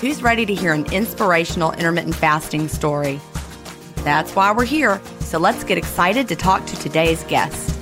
[0.00, 3.20] Who's ready to hear an inspirational intermittent fasting story?
[3.96, 4.98] That's why we're here.
[5.20, 7.76] So let's get excited to talk to today's guest.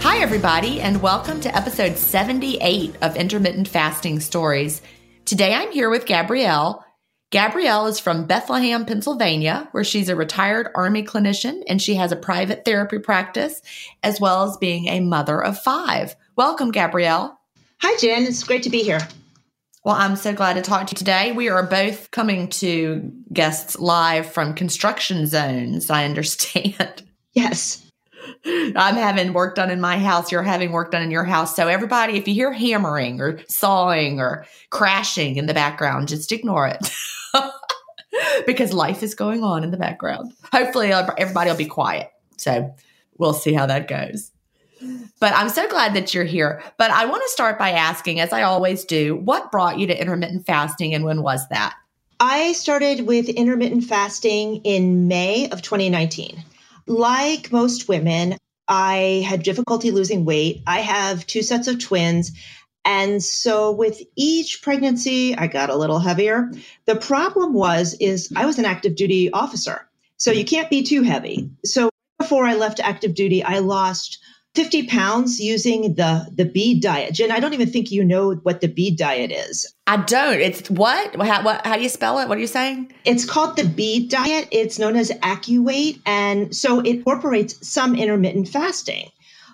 [0.00, 4.80] Hi, everybody, and welcome to episode 78 of Intermittent Fasting Stories.
[5.26, 6.85] Today I'm here with Gabrielle.
[7.30, 12.16] Gabrielle is from Bethlehem, Pennsylvania, where she's a retired Army clinician and she has a
[12.16, 13.60] private therapy practice,
[14.04, 16.14] as well as being a mother of five.
[16.36, 17.38] Welcome, Gabrielle.
[17.80, 18.24] Hi, Jen.
[18.24, 19.00] It's great to be here.
[19.84, 21.32] Well, I'm so glad to talk to you today.
[21.32, 27.02] We are both coming to guests live from construction zones, I understand.
[27.32, 27.85] Yes.
[28.46, 30.32] I'm having work done in my house.
[30.32, 31.54] You're having work done in your house.
[31.56, 36.66] So, everybody, if you hear hammering or sawing or crashing in the background, just ignore
[36.66, 36.90] it.
[38.46, 40.32] because life is going on in the background.
[40.52, 42.10] Hopefully, uh, everybody will be quiet.
[42.36, 42.74] So
[43.18, 44.30] we'll see how that goes.
[45.20, 46.62] But I'm so glad that you're here.
[46.76, 49.98] But I want to start by asking, as I always do, what brought you to
[49.98, 51.74] intermittent fasting and when was that?
[52.20, 56.42] I started with intermittent fasting in May of 2019.
[56.86, 58.36] Like most women,
[58.68, 60.62] I had difficulty losing weight.
[60.66, 62.32] I have two sets of twins.
[62.84, 66.52] And so with each pregnancy, I got a little heavier.
[66.86, 69.88] The problem was is I was an active duty officer.
[70.18, 71.50] So you can't be too heavy.
[71.64, 74.18] So before I left active duty, I lost
[74.56, 77.12] 50 pounds using the the bead diet.
[77.12, 79.72] Jen, I don't even think you know what the bead diet is.
[79.86, 80.40] I don't.
[80.40, 81.14] It's what?
[81.14, 82.28] How, what, how do you spell it?
[82.28, 82.92] What are you saying?
[83.04, 84.48] It's called the bead diet.
[84.50, 86.00] It's known as AccuWeight.
[86.06, 89.10] And so it incorporates some intermittent fasting.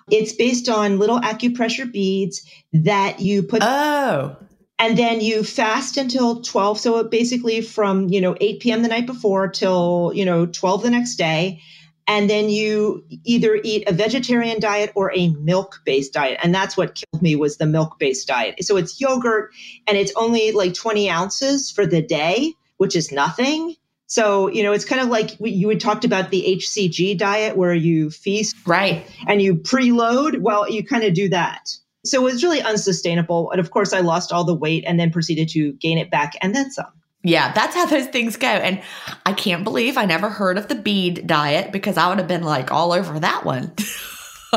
[0.09, 2.41] It's based on little acupressure beads
[2.71, 3.61] that you put.
[3.61, 4.35] Oh.
[4.79, 6.79] And then you fast until 12.
[6.79, 8.81] So basically from, you know, 8 p.m.
[8.81, 11.61] the night before till, you know, 12 the next day.
[12.07, 16.39] And then you either eat a vegetarian diet or a milk based diet.
[16.43, 18.63] And that's what killed me was the milk based diet.
[18.63, 19.51] So it's yogurt
[19.87, 23.75] and it's only like 20 ounces for the day, which is nothing.
[24.07, 27.73] So, you know, it's kind of like you had talked about the HCG diet where
[27.73, 30.39] you feast right and you preload.
[30.41, 31.69] Well, you kind of do that.
[32.05, 33.49] So it was really unsustainable.
[33.51, 36.33] And of course, I lost all the weight and then proceeded to gain it back
[36.41, 36.91] and then some.
[37.23, 38.47] Yeah, that's how those things go.
[38.47, 38.81] And
[39.25, 42.43] I can't believe I never heard of the bead diet because I would have been
[42.43, 43.71] like all over that one.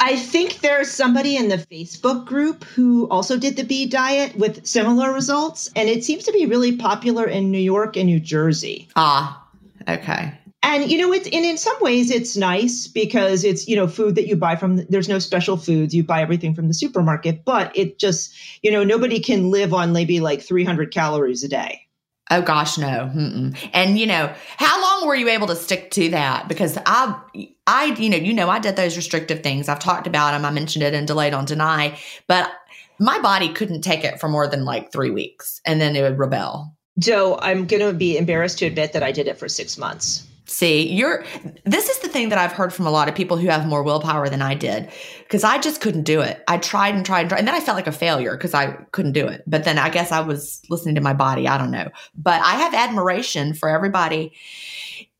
[0.00, 4.66] I think there's somebody in the Facebook group who also did the bead diet with
[4.66, 5.70] similar results.
[5.74, 8.86] And it seems to be really popular in New York and New Jersey.
[8.96, 9.42] Ah,
[9.88, 10.38] okay.
[10.62, 14.14] And you know, it's and in some ways it's nice because it's you know food
[14.16, 14.84] that you buy from.
[14.88, 15.94] There's no special foods.
[15.94, 19.92] You buy everything from the supermarket, but it just you know nobody can live on
[19.92, 21.83] maybe like 300 calories a day.
[22.30, 23.10] Oh gosh, no.
[23.14, 23.56] Mm-mm.
[23.72, 26.48] And you know, how long were you able to stick to that?
[26.48, 27.20] Because I,
[27.66, 29.68] I, you know, you know, I did those restrictive things.
[29.68, 30.44] I've talked about them.
[30.44, 32.50] I mentioned it in Delay Don't Deny, but
[32.98, 36.18] my body couldn't take it for more than like three weeks, and then it would
[36.18, 36.74] rebel.
[36.98, 40.26] Joe, I'm going to be embarrassed to admit that I did it for six months.
[40.46, 41.24] See, you're
[41.64, 43.82] this is the thing that I've heard from a lot of people who have more
[43.82, 44.90] willpower than I did
[45.24, 46.42] because I just couldn't do it.
[46.48, 48.72] I tried and tried and tried, and then I felt like a failure because I
[48.92, 49.42] couldn't do it.
[49.46, 51.48] But then I guess I was listening to my body.
[51.48, 54.32] I don't know, but I have admiration for everybody,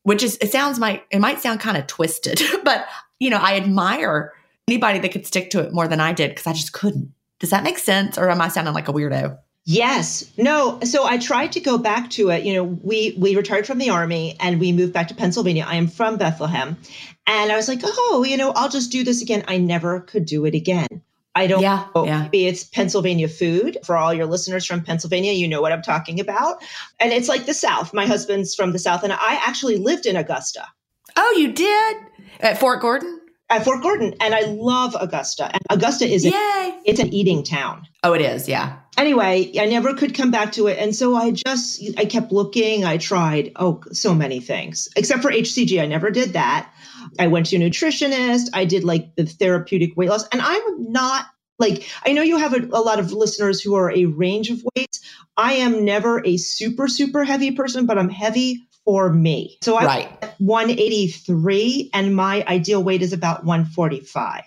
[0.02, 2.86] which is it sounds might it might sound kind of twisted, but
[3.18, 4.32] you know I admire
[4.68, 7.12] anybody that could stick to it more than I did because I just couldn't.
[7.40, 9.38] Does that make sense, or am I sounding like a weirdo?
[9.66, 10.30] Yes.
[10.36, 10.78] No.
[10.84, 12.44] So I tried to go back to it.
[12.44, 15.64] You know, we we retired from the army and we moved back to Pennsylvania.
[15.66, 16.76] I am from Bethlehem.
[17.26, 19.42] And I was like, oh, you know, I'll just do this again.
[19.48, 21.02] I never could do it again.
[21.34, 22.04] I don't yeah, know.
[22.04, 22.22] Yeah.
[22.24, 23.78] Maybe it's Pennsylvania food.
[23.84, 26.62] For all your listeners from Pennsylvania, you know what I'm talking about.
[27.00, 27.94] And it's like the South.
[27.94, 30.64] My husband's from the South, and I actually lived in Augusta.
[31.16, 31.96] Oh, you did?
[32.38, 33.20] At Fort Gordon?
[33.50, 34.14] At Fort Gordon.
[34.20, 35.52] And I love Augusta.
[35.52, 36.78] And Augusta is Yay.
[36.84, 37.88] it's an eating town.
[38.04, 40.78] Oh, it is, yeah anyway, I never could come back to it.
[40.78, 42.84] And so I just, I kept looking.
[42.84, 45.82] I tried, oh, so many things, except for HCG.
[45.82, 46.72] I never did that.
[47.18, 48.50] I went to a nutritionist.
[48.52, 50.26] I did like the therapeutic weight loss.
[50.28, 51.26] And I'm not
[51.58, 54.64] like, I know you have a, a lot of listeners who are a range of
[54.74, 55.00] weights.
[55.36, 59.58] I am never a super, super heavy person, but I'm heavy for me.
[59.62, 60.34] So I'm right.
[60.38, 64.42] 183 and my ideal weight is about 145.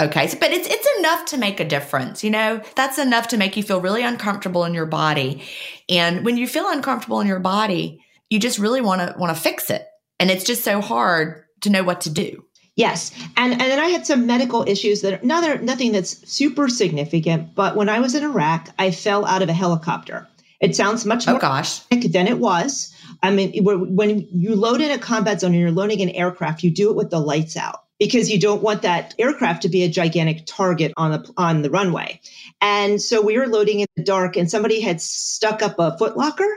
[0.00, 0.28] Okay.
[0.28, 2.62] So, but it's it's enough to make a difference, you know?
[2.74, 5.42] That's enough to make you feel really uncomfortable in your body.
[5.88, 9.40] And when you feel uncomfortable in your body, you just really want to want to
[9.40, 9.86] fix it.
[10.18, 12.42] And it's just so hard to know what to do.
[12.76, 13.12] Yes.
[13.36, 17.76] And and then I had some medical issues that another nothing that's super significant, but
[17.76, 20.26] when I was in Iraq, I fell out of a helicopter.
[20.60, 21.80] It sounds much oh, gosh.
[21.90, 22.94] than it was.
[23.22, 26.70] I mean, when you load in a combat zone and you're loading an aircraft, you
[26.70, 29.88] do it with the lights out because you don't want that aircraft to be a
[29.88, 32.20] gigantic target on the on the runway.
[32.60, 36.50] And so we were loading in the dark, and somebody had stuck up a footlocker,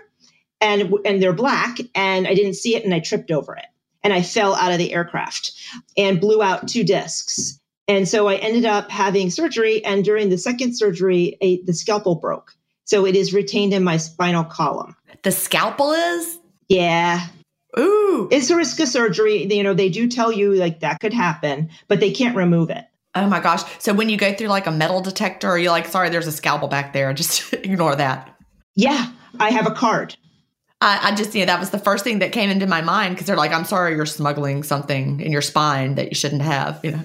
[0.60, 3.66] and and they're black, and I didn't see it, and I tripped over it,
[4.02, 5.52] and I fell out of the aircraft
[5.96, 7.60] and blew out two discs.
[7.90, 12.16] And so I ended up having surgery, and during the second surgery, a, the scalpel
[12.16, 12.56] broke.
[12.86, 14.96] So it is retained in my spinal column.
[15.24, 16.40] The scalpel is?
[16.70, 17.28] Yeah.
[17.80, 18.28] Ooh.
[18.32, 19.46] It's a risk of surgery.
[19.52, 22.86] You know, they do tell you like that could happen, but they can't remove it.
[23.16, 23.62] Oh my gosh.
[23.80, 26.32] So when you go through like a metal detector, you're you like, sorry, there's a
[26.32, 27.14] scalpel back there?
[27.14, 28.36] Just ignore that.
[28.76, 30.16] Yeah, I have a card.
[30.82, 33.16] I, I just, you know, that was the first thing that came into my mind
[33.16, 36.84] because they're like, I'm sorry, you're smuggling something in your spine that you shouldn't have,
[36.84, 37.04] you know.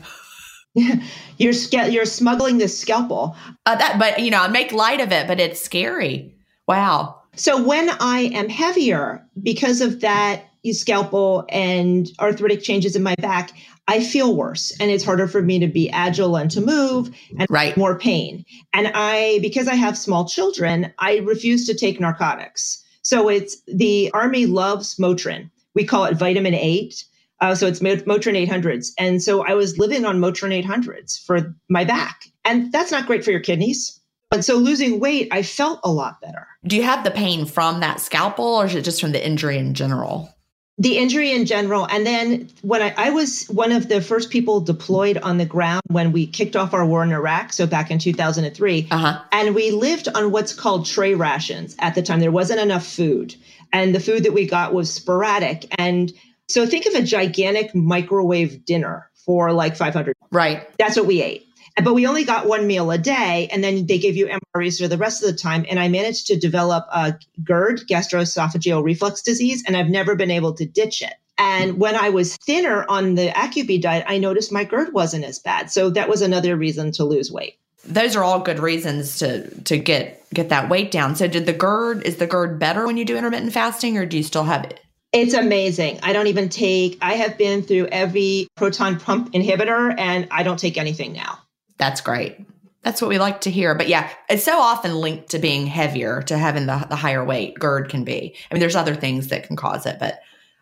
[1.38, 3.37] you're you're smuggling this scalpel.
[3.66, 6.34] Uh, that, but you know, I make light of it, but it's scary.
[6.66, 7.22] Wow.
[7.37, 13.52] So when I am heavier because of that scalpel and arthritic changes in my back,
[13.88, 17.46] I feel worse and it's harder for me to be agile and to move and
[17.48, 17.76] right.
[17.76, 18.44] more pain.
[18.74, 22.84] And I, because I have small children, I refuse to take narcotics.
[23.02, 25.50] So it's the Army loves Motrin.
[25.74, 27.04] We call it vitamin 8.
[27.40, 28.90] Uh, so it's Motrin 800s.
[28.98, 32.24] And so I was living on Motrin 800s for my back.
[32.44, 33.98] And that's not great for your kidneys.
[34.30, 36.46] And so losing weight, I felt a lot better.
[36.66, 39.56] Do you have the pain from that scalpel or is it just from the injury
[39.56, 40.34] in general?
[40.78, 41.87] The injury in general.
[41.87, 45.82] And then when I, I, was one of the first people deployed on the ground
[45.88, 49.23] when we kicked off our war in Iraq, so back in 2003, uh-huh.
[49.32, 52.20] and we lived on what's called tray rations at the time.
[52.20, 53.35] There wasn't enough food,
[53.73, 55.66] and the food that we got was sporadic.
[55.78, 56.12] And
[56.47, 60.14] so think of a gigantic microwave dinner for like 500.
[60.30, 60.66] Right.
[60.78, 61.47] That's what we ate
[61.80, 64.88] but we only got one meal a day and then they gave you MREs for
[64.88, 65.64] the rest of the time.
[65.68, 70.54] And I managed to develop a GERD, gastroesophageal reflux disease, and I've never been able
[70.54, 71.14] to ditch it.
[71.38, 75.38] And when I was thinner on the AccuB diet, I noticed my GERD wasn't as
[75.38, 75.70] bad.
[75.70, 77.58] So that was another reason to lose weight.
[77.85, 81.14] Those are all good reasons to to get get that weight down.
[81.14, 84.16] So did the GERD is the GERD better when you do intermittent fasting or do
[84.16, 84.80] you still have it?
[85.12, 86.00] It's amazing.
[86.02, 90.58] I don't even take, I have been through every proton pump inhibitor and I don't
[90.58, 91.38] take anything now.
[91.78, 92.38] That's great.
[92.82, 93.75] That's what we like to hear.
[93.75, 97.58] But yeah, it's so often linked to being heavier, to having the, the higher weight
[97.58, 98.37] GERD can be.
[98.50, 100.20] I mean, there's other things that can cause it, but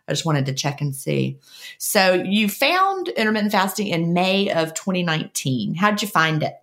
[0.09, 1.39] I just wanted to check and see.
[1.79, 5.75] So you found intermittent fasting in May of 2019.
[5.75, 6.55] How'd you find it?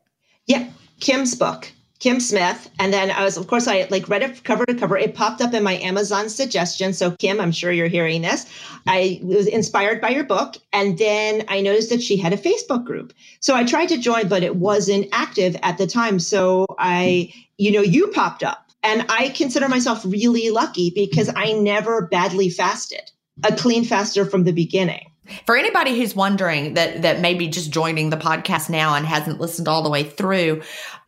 [0.48, 0.69] Yeah,
[1.00, 1.72] Kim's book.
[2.03, 2.69] Kim Smith.
[2.79, 4.98] And then I was, of course, I like read it cover to cover.
[4.98, 6.91] It popped up in my Amazon suggestion.
[6.91, 8.45] So, Kim, I'm sure you're hearing this.
[8.86, 10.57] I was inspired by your book.
[10.74, 13.13] And then I noticed that she had a Facebook group.
[13.39, 16.19] So I tried to join, but it wasn't active at the time.
[16.19, 18.69] So I, you know, you popped up.
[18.83, 23.12] And I consider myself really lucky because I never badly fasted,
[23.45, 25.10] a clean faster from the beginning.
[25.45, 29.69] For anybody who's wondering that that maybe just joining the podcast now and hasn't listened
[29.69, 30.62] all the way through,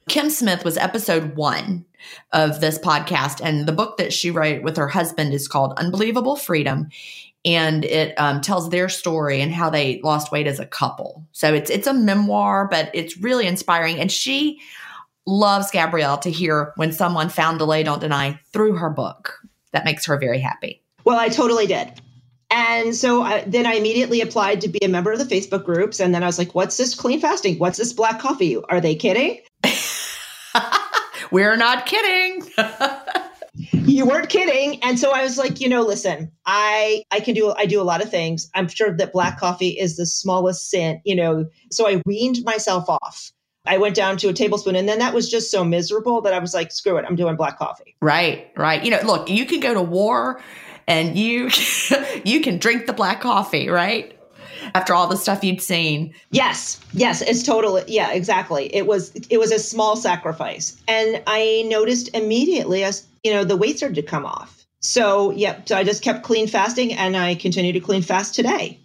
[0.08, 1.84] Kim Smith was episode one
[2.32, 6.36] of this podcast, and the book that she wrote with her husband is called Unbelievable
[6.36, 6.90] Freedom,
[7.44, 11.26] and it um, tells their story and how they lost weight as a couple.
[11.32, 14.62] So it's it's a memoir, but it's really inspiring, and she
[15.26, 19.40] loves Gabrielle to hear when someone found Delay Don't Deny through her book.
[19.72, 20.84] That makes her very happy.
[21.04, 21.92] Well, I totally did.
[22.52, 26.00] And so I, then I immediately applied to be a member of the Facebook groups.
[26.00, 27.58] And then I was like, what's this clean fasting?
[27.58, 28.58] What's this black coffee?
[28.70, 29.42] Are they kidding?
[31.32, 32.50] We're not kidding.
[33.74, 34.82] you weren't kidding.
[34.84, 37.84] And so I was like, you know, listen, I I can do I do a
[37.84, 38.50] lot of things.
[38.54, 41.46] I'm sure that black coffee is the smallest sin, you know.
[41.72, 43.32] So I weaned myself off.
[43.68, 46.40] I went down to a tablespoon and then that was just so miserable that I
[46.40, 47.96] was like, screw it, I'm doing black coffee.
[48.00, 48.84] Right, right.
[48.84, 50.40] You know, look, you can go to war
[50.88, 51.50] and you
[52.24, 54.15] you can drink the black coffee, right?
[54.76, 56.14] After all the stuff you'd seen.
[56.32, 56.82] Yes.
[56.92, 58.66] Yes, it's totally yeah, exactly.
[58.76, 60.76] It was it was a small sacrifice.
[60.88, 64.66] And I noticed immediately as, you know, the weight started to come off.
[64.82, 68.80] So, yep, so I just kept clean fasting and I continue to clean fast today.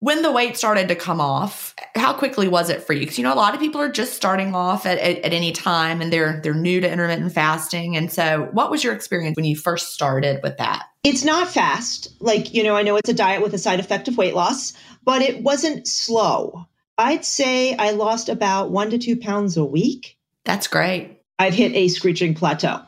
[0.00, 3.00] When the weight started to come off, how quickly was it for you?
[3.00, 5.52] Because you know a lot of people are just starting off at, at, at, any
[5.52, 7.96] time, and they're they're new to intermittent fasting.
[7.96, 10.84] And so, what was your experience when you first started with that?
[11.02, 12.08] It's not fast.
[12.20, 14.74] Like you know, I know it's a diet with a side effect of weight loss,
[15.04, 16.66] but it wasn't slow.
[16.98, 20.18] I'd say I lost about one to two pounds a week.
[20.44, 21.22] That's great.
[21.38, 22.82] I've hit a screeching plateau,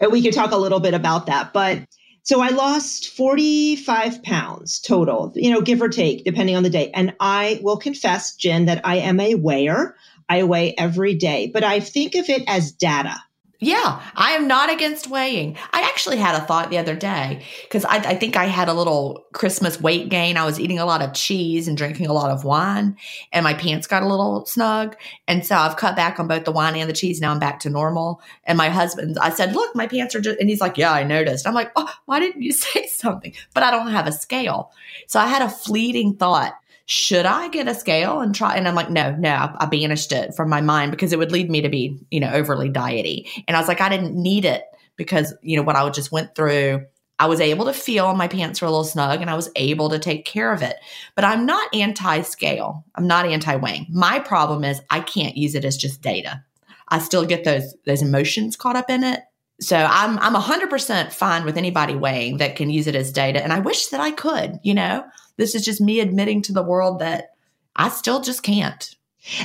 [0.00, 1.84] and we can talk a little bit about that, but
[2.28, 6.90] so I lost 45 pounds total, you know, give or take, depending on the day.
[6.92, 9.94] And I will confess, Jen, that I am a weigher.
[10.28, 13.16] I weigh every day, but I think of it as data.
[13.60, 15.58] Yeah, I am not against weighing.
[15.72, 18.72] I actually had a thought the other day because I, I, think I had a
[18.72, 20.36] little Christmas weight gain.
[20.36, 22.96] I was eating a lot of cheese and drinking a lot of wine,
[23.32, 24.94] and my pants got a little snug.
[25.26, 27.20] And so I've cut back on both the wine and the cheese.
[27.20, 28.22] Now I'm back to normal.
[28.44, 31.02] And my husband, I said, Look, my pants are just, and he's like, Yeah, I
[31.02, 31.44] noticed.
[31.44, 33.34] I'm like, Oh, why didn't you say something?
[33.54, 34.70] But I don't have a scale.
[35.08, 36.54] So I had a fleeting thought
[36.90, 38.56] should I get a scale and try?
[38.56, 41.30] And I'm like, no, no, I, I banished it from my mind because it would
[41.30, 43.28] lead me to be, you know, overly diety.
[43.46, 44.64] And I was like, I didn't need it
[44.96, 46.86] because, you know, what I just went through,
[47.18, 49.90] I was able to feel my pants were a little snug and I was able
[49.90, 50.76] to take care of it.
[51.14, 52.86] But I'm not anti scale.
[52.94, 53.86] I'm not anti weighing.
[53.90, 56.42] My problem is I can't use it as just data.
[56.88, 59.20] I still get those those emotions caught up in it.
[59.60, 63.52] So I'm I'm 100% fine with anybody weighing that can use it as data and
[63.52, 65.04] I wish that I could, you know.
[65.38, 67.30] This is just me admitting to the world that
[67.74, 68.94] I still just can't.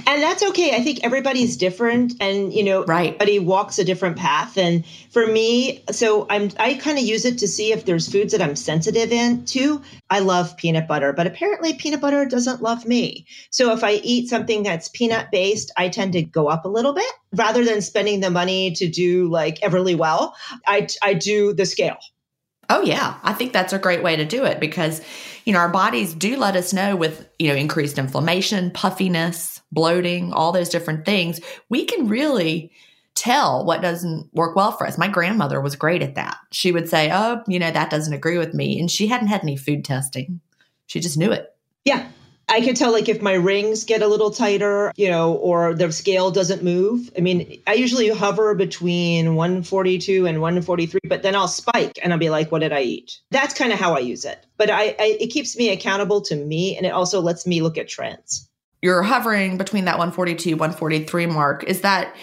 [0.07, 0.75] And that's okay.
[0.75, 3.07] I think everybody's different and you know right.
[3.07, 4.57] everybody walks a different path.
[4.57, 8.31] And for me, so I'm I kind of use it to see if there's foods
[8.31, 9.81] that I'm sensitive into.
[10.09, 13.25] I love peanut butter, but apparently peanut butter doesn't love me.
[13.49, 16.93] So if I eat something that's peanut based, I tend to go up a little
[16.93, 20.33] bit rather than spending the money to do like Everlywell.
[20.65, 21.97] I I do the scale.
[22.69, 25.01] Oh yeah, I think that's a great way to do it because
[25.45, 30.33] you know our bodies do let us know with you know increased inflammation, puffiness, bloating,
[30.33, 31.39] all those different things.
[31.69, 32.71] We can really
[33.15, 34.97] tell what doesn't work well for us.
[34.97, 36.37] My grandmother was great at that.
[36.51, 39.43] She would say, "Oh, you know, that doesn't agree with me." And she hadn't had
[39.43, 40.39] any food testing.
[40.87, 41.55] She just knew it.
[41.85, 42.07] Yeah.
[42.49, 45.91] I can tell like if my rings get a little tighter, you know, or the
[45.91, 47.11] scale doesn't move.
[47.17, 52.19] I mean, I usually hover between 142 and 143, but then I'll spike and I'll
[52.19, 53.19] be like, what did I eat?
[53.31, 54.45] That's kind of how I use it.
[54.57, 57.77] But I, I it keeps me accountable to me and it also lets me look
[57.77, 58.49] at trends.
[58.81, 61.63] You're hovering between that 142, 143 mark.
[61.63, 62.15] Is that,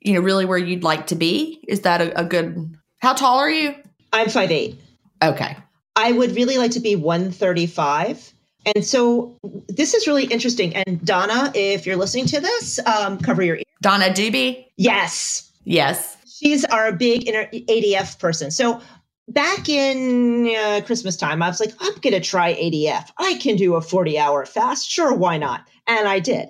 [0.00, 1.62] you know, really where you'd like to be?
[1.68, 3.74] Is that a, a good how tall are you?
[4.12, 4.80] I'm five eight.
[5.22, 5.56] Okay.
[5.94, 8.32] I would really like to be 135
[8.74, 9.36] and so
[9.68, 10.74] this is really interesting.
[10.74, 13.64] And Donna, if you're listening to this, um, cover your ears.
[13.80, 14.66] Donna Doobie?
[14.76, 15.50] Yes.
[15.64, 16.16] Yes.
[16.26, 18.50] She's our big inter- ADF person.
[18.50, 18.80] So
[19.28, 23.10] back in uh, Christmas time, I was like, I'm going to try ADF.
[23.18, 24.88] I can do a 40 hour fast.
[24.90, 25.66] Sure, why not?
[25.86, 26.48] And I did.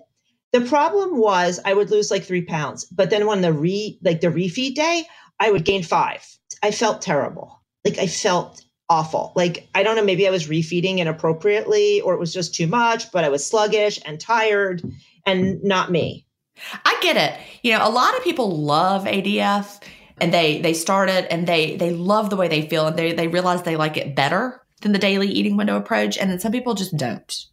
[0.53, 4.23] The problem was I would lose like three pounds, but then when the re like
[4.23, 5.05] the refeed day,
[5.39, 6.27] I would gain five.
[6.63, 7.61] I felt terrible.
[7.85, 9.33] Like I felt awful.
[9.37, 13.12] Like I don't know, maybe I was refeeding inappropriately or it was just too much,
[13.12, 14.83] but I was sluggish and tired
[15.26, 16.26] and not me.
[16.85, 17.38] I get it.
[17.62, 19.83] You know, a lot of people love ADF
[20.21, 23.12] and they they start it and they they love the way they feel and they
[23.12, 26.52] they realize they like it better than the daily eating window approach and then some
[26.52, 27.47] people just don't.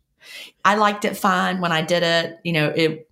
[0.64, 2.40] I liked it fine when I did it.
[2.44, 3.10] You know, it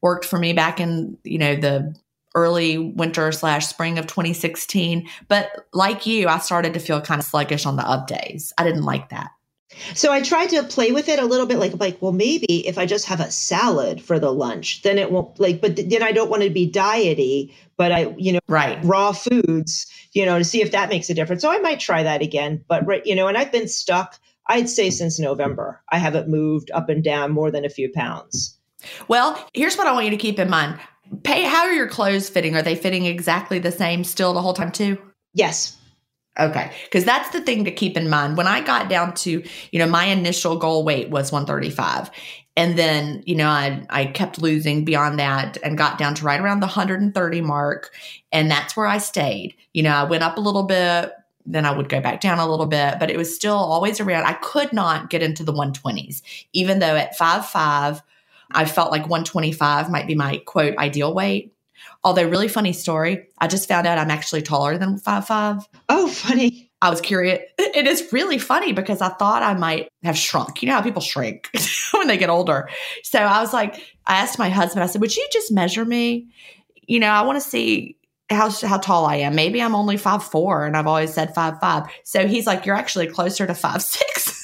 [0.00, 1.94] worked for me back in, you know, the
[2.34, 5.08] early winter slash spring of 2016.
[5.28, 8.52] But like you, I started to feel kind of sluggish on the up days.
[8.58, 9.30] I didn't like that.
[9.94, 12.78] So I tried to play with it a little bit, like like well maybe if
[12.78, 15.60] I just have a salad for the lunch, then it won't like.
[15.60, 19.86] But then I don't want to be diety, but I you know right raw foods,
[20.12, 21.42] you know, to see if that makes a difference.
[21.42, 22.64] So I might try that again.
[22.68, 24.18] But right, you know, and I've been stuck.
[24.46, 28.58] I'd say since November, I haven't moved up and down more than a few pounds.
[29.08, 30.78] Well, here's what I want you to keep in mind.
[31.22, 32.56] Pay how are your clothes fitting?
[32.56, 34.98] Are they fitting exactly the same still the whole time too?
[35.32, 35.76] Yes.
[36.38, 36.72] Okay.
[36.84, 38.36] Because that's the thing to keep in mind.
[38.36, 42.10] When I got down to, you know, my initial goal weight was 135.
[42.56, 46.40] And then, you know, I, I kept losing beyond that and got down to right
[46.40, 47.90] around the 130 mark.
[48.32, 49.54] And that's where I stayed.
[49.72, 51.12] You know, I went up a little bit,
[51.46, 54.24] then I would go back down a little bit, but it was still always around.
[54.24, 58.02] I could not get into the 120s, even though at five five,
[58.50, 61.54] I felt like 125 might be my quote ideal weight.
[62.02, 65.66] Although, really funny story, I just found out I'm actually taller than five five.
[65.88, 66.70] Oh, funny.
[66.82, 67.40] I was curious.
[67.58, 70.62] It is really funny because I thought I might have shrunk.
[70.62, 71.48] You know how people shrink
[71.92, 72.68] when they get older.
[73.02, 76.28] So I was like, I asked my husband, I said, Would you just measure me?
[76.86, 77.96] You know, I want to see
[78.28, 79.34] how how tall I am.
[79.34, 81.84] Maybe I'm only five four, and I've always said five five.
[82.04, 84.42] So he's like, You're actually closer to five six.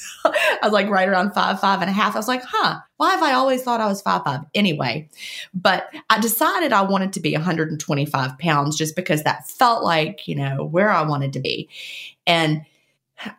[0.61, 2.15] I was like right around five, five and a half.
[2.15, 4.41] I was like, huh, why have I always thought I was five, five?
[4.53, 5.09] Anyway,
[5.53, 10.35] but I decided I wanted to be 125 pounds just because that felt like, you
[10.35, 11.69] know, where I wanted to be.
[12.27, 12.65] And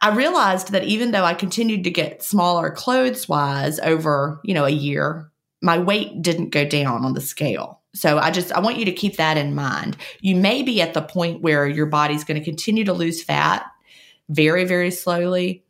[0.01, 4.65] I realized that even though I continued to get smaller clothes wise over, you know,
[4.65, 5.31] a year,
[5.61, 7.81] my weight didn't go down on the scale.
[7.95, 9.97] So I just I want you to keep that in mind.
[10.21, 13.67] You may be at the point where your body's going to continue to lose fat
[14.29, 15.63] very very slowly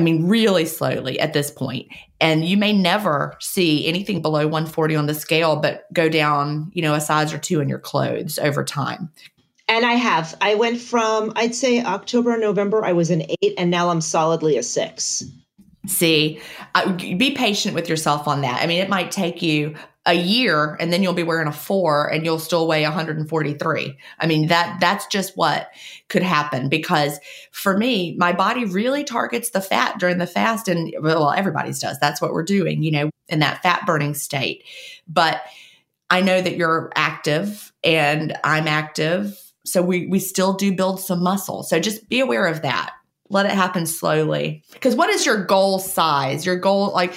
[0.00, 1.86] I mean, really slowly at this point.
[2.22, 6.80] And you may never see anything below 140 on the scale, but go down, you
[6.80, 9.10] know, a size or two in your clothes over time.
[9.68, 10.34] And I have.
[10.40, 14.56] I went from, I'd say October, November, I was an eight, and now I'm solidly
[14.56, 15.22] a six.
[15.86, 16.40] See,
[16.74, 18.62] uh, be patient with yourself on that.
[18.62, 19.74] I mean, it might take you
[20.10, 24.26] a year and then you'll be wearing a four and you'll still weigh 143 i
[24.26, 25.70] mean that that's just what
[26.08, 27.20] could happen because
[27.52, 31.98] for me my body really targets the fat during the fast and well everybody's does.
[32.00, 34.64] That's what we're doing you know in that fat burning state.
[35.06, 35.42] But
[36.10, 41.22] i know that you're active and i'm active so we we still do build some
[41.22, 41.62] muscle.
[41.62, 42.92] So just be aware of that
[43.30, 44.62] let it happen slowly.
[44.72, 46.44] Because what is your goal size?
[46.44, 47.14] Your goal, like,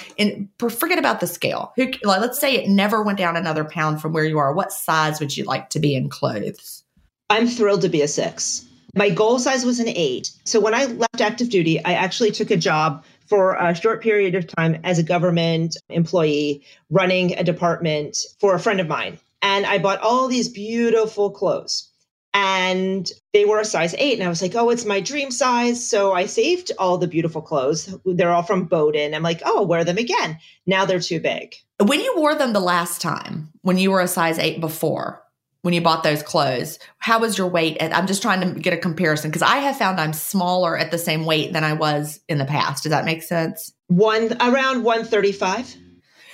[0.70, 1.72] forget about the scale.
[1.76, 4.54] Who, like, let's say it never went down another pound from where you are.
[4.54, 6.84] What size would you like to be in clothes?
[7.28, 8.64] I'm thrilled to be a six.
[8.96, 10.30] My goal size was an eight.
[10.44, 14.36] So when I left active duty, I actually took a job for a short period
[14.36, 19.18] of time as a government employee running a department for a friend of mine.
[19.42, 21.90] And I bought all these beautiful clothes
[22.34, 24.18] and they were a size eight.
[24.18, 25.88] And I was like, oh, it's my dream size.
[25.88, 27.96] So I saved all the beautiful clothes.
[28.04, 29.14] They're all from Boden.
[29.14, 30.38] I'm like, oh, I'll wear them again.
[30.66, 31.54] Now they're too big.
[31.80, 35.22] When you wore them the last time, when you were a size eight before,
[35.62, 37.78] when you bought those clothes, how was your weight?
[37.80, 40.98] I'm just trying to get a comparison because I have found I'm smaller at the
[40.98, 42.82] same weight than I was in the past.
[42.82, 43.72] Does that make sense?
[43.86, 45.76] One around 135.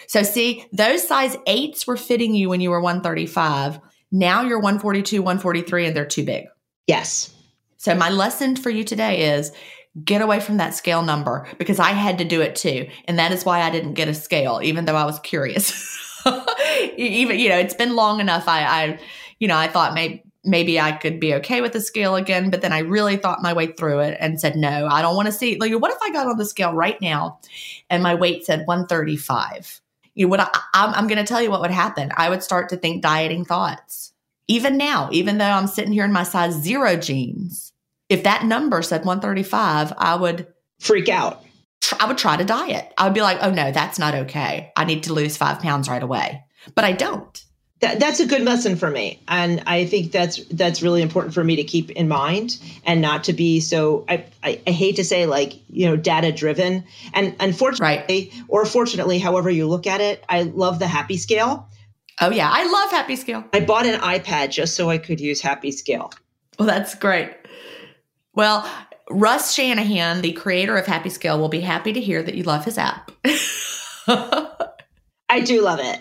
[0.08, 3.80] So see, those size eights were fitting you when you were 135
[4.12, 6.46] now you're 142, 143, and they're too big.
[6.86, 7.34] Yes.
[7.76, 9.52] So my lesson for you today is
[10.04, 12.88] get away from that scale number because I had to do it too.
[13.06, 15.72] And that is why I didn't get a scale, even though I was curious.
[16.96, 18.46] even, you know, it's been long enough.
[18.46, 19.00] I, I,
[19.38, 22.62] you know, I thought maybe, maybe I could be okay with the scale again, but
[22.62, 25.32] then I really thought my way through it and said, no, I don't want to
[25.32, 27.40] see, like, what if I got on the scale right now
[27.88, 29.80] and my weight said 135?
[30.14, 32.10] You know, what I, I'm, I'm going to tell you what would happen.
[32.16, 34.12] I would start to think dieting thoughts.
[34.48, 37.72] Even now, even though I'm sitting here in my size zero jeans,
[38.08, 40.48] if that number said 135, I would
[40.80, 41.44] freak out.
[41.98, 42.92] I would try to diet.
[42.98, 44.72] I would be like, oh no, that's not okay.
[44.76, 46.42] I need to lose five pounds right away.
[46.74, 47.44] But I don't.
[47.80, 49.20] That, that's a good lesson for me.
[49.28, 53.24] And i think that's that's really important for me to keep in mind and not
[53.24, 57.34] to be so i i, I hate to say like you know data driven and
[57.40, 58.44] unfortunately right.
[58.48, 61.68] or fortunately however you look at it i love the happy scale.
[62.22, 62.50] Oh yeah.
[62.52, 63.44] I love happy scale.
[63.54, 66.12] I bought an ipad just so i could use happy scale.
[66.58, 67.30] Well that's great.
[68.34, 68.68] Well
[69.08, 72.64] russ shanahan the creator of happy scale will be happy to hear that you love
[72.64, 73.10] his app.
[75.28, 76.00] I do love it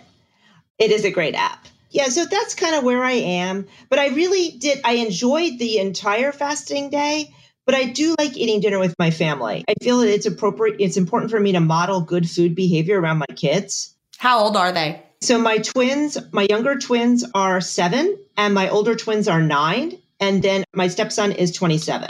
[0.80, 1.68] it is a great app.
[1.92, 3.68] Yeah, so that's kind of where I am.
[3.89, 7.34] But I really did, I enjoyed the entire fasting day,
[7.65, 9.65] but I do like eating dinner with my family.
[9.68, 13.18] I feel that it's appropriate, it's important for me to model good food behavior around
[13.18, 13.96] my kids.
[14.18, 15.02] How old are they?
[15.22, 19.98] So my twins, my younger twins are seven, and my older twins are nine.
[20.22, 22.10] And then my stepson is 27.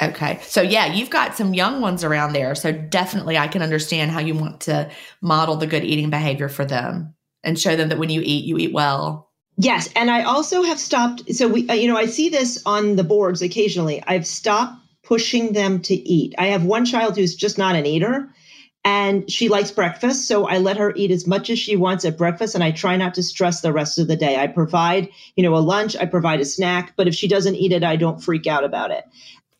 [0.00, 0.38] Okay.
[0.42, 2.54] So, yeah, you've got some young ones around there.
[2.54, 4.90] So, definitely, I can understand how you want to
[5.22, 7.14] model the good eating behavior for them
[7.46, 9.30] and show them that when you eat, you eat well.
[9.56, 11.34] Yes, and I also have stopped.
[11.34, 14.02] So we, uh, you know, I see this on the boards occasionally.
[14.06, 16.34] I've stopped pushing them to eat.
[16.36, 18.28] I have one child who's just not an eater,
[18.84, 22.18] and she likes breakfast, so I let her eat as much as she wants at
[22.18, 24.36] breakfast, and I try not to stress the rest of the day.
[24.36, 27.72] I provide, you know, a lunch, I provide a snack, but if she doesn't eat
[27.72, 29.04] it, I don't freak out about it.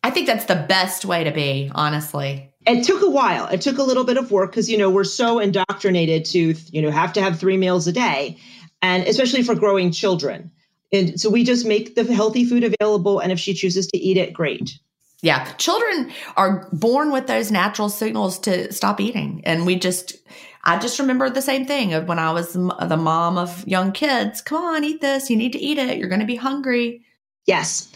[0.03, 3.47] I think that's the best way to be, honestly it took a while.
[3.47, 6.81] It took a little bit of work because you know we're so indoctrinated to you
[6.81, 8.37] know have to have three meals a day,
[8.81, 10.51] and especially for growing children.
[10.91, 14.17] And so we just make the healthy food available, and if she chooses to eat
[14.17, 14.79] it, great.
[15.21, 20.17] Yeah, children are born with those natural signals to stop eating, and we just.
[20.63, 24.41] I just remember the same thing of when I was the mom of young kids.
[24.41, 25.29] Come on, eat this.
[25.29, 25.97] You need to eat it.
[25.97, 27.05] You're going to be hungry.
[27.47, 27.89] Yes.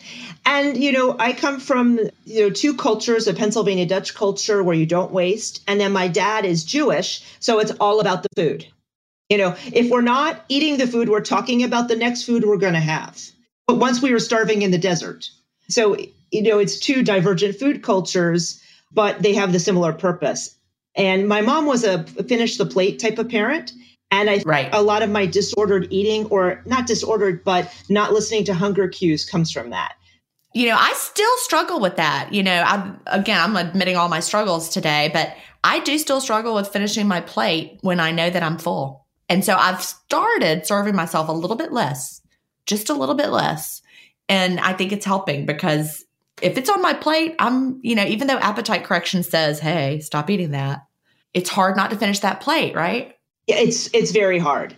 [0.45, 4.75] And, you know, I come from, you know, two cultures, a Pennsylvania Dutch culture where
[4.75, 5.61] you don't waste.
[5.67, 7.23] And then my dad is Jewish.
[7.39, 8.65] So it's all about the food.
[9.29, 12.57] You know, if we're not eating the food, we're talking about the next food we're
[12.57, 13.21] going to have.
[13.67, 15.29] But once we were starving in the desert.
[15.69, 15.95] So,
[16.31, 18.61] you know, it's two divergent food cultures,
[18.91, 20.55] but they have the similar purpose.
[20.95, 23.71] And my mom was a finish the plate type of parent.
[24.11, 24.69] And I right.
[24.73, 29.25] a lot of my disordered eating, or not disordered, but not listening to hunger cues
[29.25, 29.93] comes from that.
[30.53, 32.33] You know, I still struggle with that.
[32.33, 36.55] You know, I again, I'm admitting all my struggles today, but I do still struggle
[36.55, 39.05] with finishing my plate when I know that I'm full.
[39.29, 42.21] And so I've started serving myself a little bit less,
[42.65, 43.81] just a little bit less.
[44.27, 46.03] And I think it's helping because
[46.41, 50.29] if it's on my plate, I'm, you know, even though appetite correction says, hey, stop
[50.29, 50.85] eating that,
[51.33, 53.15] it's hard not to finish that plate, right?
[53.51, 54.75] It's it's very hard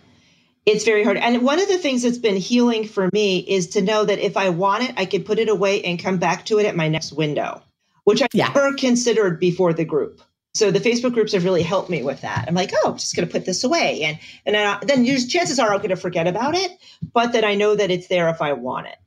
[0.66, 3.82] it's very hard and one of the things that's been healing for me is to
[3.82, 6.58] know that if i want it i can put it away and come back to
[6.58, 7.62] it at my next window
[8.04, 8.48] which i yeah.
[8.48, 10.20] never considered before the group
[10.54, 13.14] so the facebook groups have really helped me with that i'm like oh i'm just
[13.14, 16.26] going to put this away and and I, then chances are i'm going to forget
[16.26, 16.72] about it
[17.12, 18.98] but that i know that it's there if i want it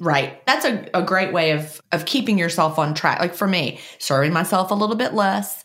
[0.00, 0.44] Right.
[0.46, 3.20] That's a, a great way of of keeping yourself on track.
[3.20, 5.62] Like for me, serving myself a little bit less,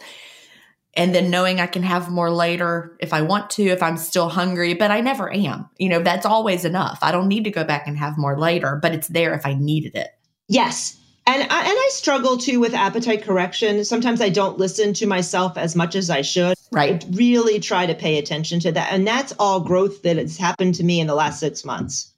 [0.96, 4.30] and then knowing I can have more later if I want to, if I'm still
[4.30, 5.70] hungry, but I never am.
[5.78, 7.00] You know, that's always enough.
[7.02, 9.54] I don't need to go back and have more later, but it's there if I
[9.54, 10.10] needed it.
[10.48, 10.98] Yes.
[11.28, 13.86] And I, and I struggle too with appetite correction.
[13.86, 16.58] Sometimes I don't listen to myself as much as I should.
[16.72, 17.04] Right.
[17.04, 18.92] I really try to pay attention to that.
[18.92, 22.12] And that's all growth that has happened to me in the last six months.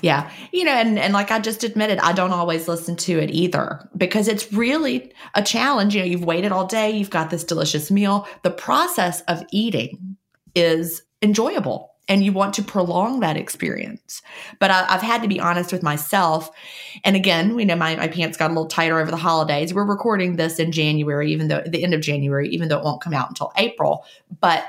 [0.00, 0.30] Yeah.
[0.52, 3.88] You know, and, and like I just admitted, I don't always listen to it either
[3.96, 5.94] because it's really a challenge.
[5.94, 8.26] You know, you've waited all day, you've got this delicious meal.
[8.42, 10.16] The process of eating
[10.54, 14.22] is enjoyable and you want to prolong that experience.
[14.58, 16.50] But I, have had to be honest with myself.
[17.04, 19.72] And again, we know my, my pants got a little tighter over the holidays.
[19.72, 23.02] We're recording this in January, even though the end of January, even though it won't
[23.02, 24.04] come out until April.
[24.40, 24.64] But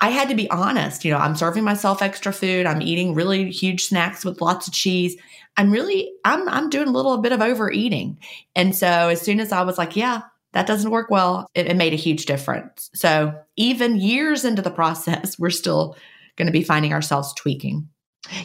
[0.00, 1.04] I had to be honest.
[1.04, 2.66] You know, I'm serving myself extra food.
[2.66, 5.16] I'm eating really huge snacks with lots of cheese.
[5.56, 8.18] I'm really, I'm, I'm doing a little bit of overeating.
[8.56, 11.76] And so as soon as I was like, yeah, that doesn't work well, it, it
[11.76, 12.90] made a huge difference.
[12.94, 15.96] So even years into the process, we're still
[16.36, 17.88] going to be finding ourselves tweaking.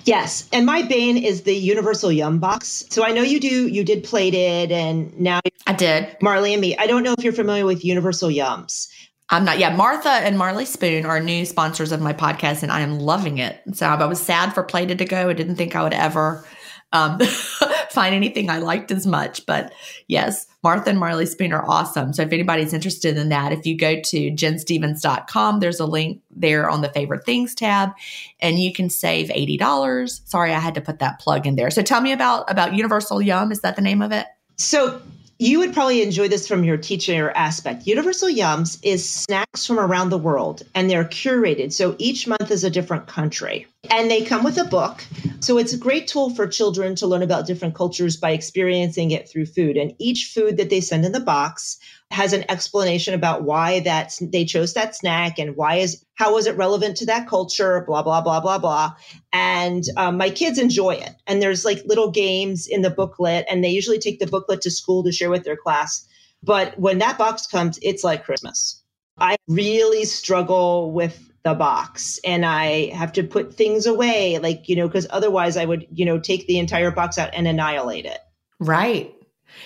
[0.03, 2.85] Yes, and my bane is the universal yum box.
[2.89, 6.17] So I know you do you did plated and now I did.
[6.21, 6.75] Marley and me.
[6.77, 8.89] I don't know if you're familiar with universal yums.
[9.29, 9.59] I'm not.
[9.59, 13.37] Yeah, Martha and Marley Spoon are new sponsors of my podcast, and I am loving
[13.37, 13.61] it.
[13.73, 15.29] So I was sad for Plated to go.
[15.29, 16.43] I didn't think I would ever
[16.91, 17.19] um,
[17.91, 19.45] find anything I liked as much.
[19.45, 19.71] But
[20.07, 22.13] yes, Martha and Marley Spoon are awesome.
[22.13, 26.67] So if anybody's interested in that, if you go to jenstevens.com, there's a link there
[26.67, 27.91] on the favorite things tab,
[28.39, 30.27] and you can save $80.
[30.27, 31.69] Sorry, I had to put that plug in there.
[31.69, 33.51] So tell me about about Universal Yum.
[33.51, 34.25] Is that the name of it?
[34.55, 35.01] So
[35.41, 37.87] you would probably enjoy this from your teacher aspect.
[37.87, 41.71] Universal Yums is snacks from around the world and they're curated.
[41.71, 45.01] So each month is a different country and they come with a book.
[45.39, 49.29] So it's a great tool for children to learn about different cultures by experiencing it
[49.29, 49.77] through food.
[49.77, 51.79] And each food that they send in the box
[52.11, 56.47] has an explanation about why that they chose that snack and why is how was
[56.47, 58.91] it relevant to that culture blah blah blah blah blah.
[59.31, 61.15] And um, my kids enjoy it.
[61.27, 64.71] And there's like little games in the booklet and they usually take the booklet to
[64.71, 66.07] school to share with their class.
[66.41, 68.83] But when that box comes it's like christmas.
[69.17, 74.75] I really struggle with the box and i have to put things away like you
[74.75, 78.19] know because otherwise i would you know take the entire box out and annihilate it.
[78.59, 79.13] Right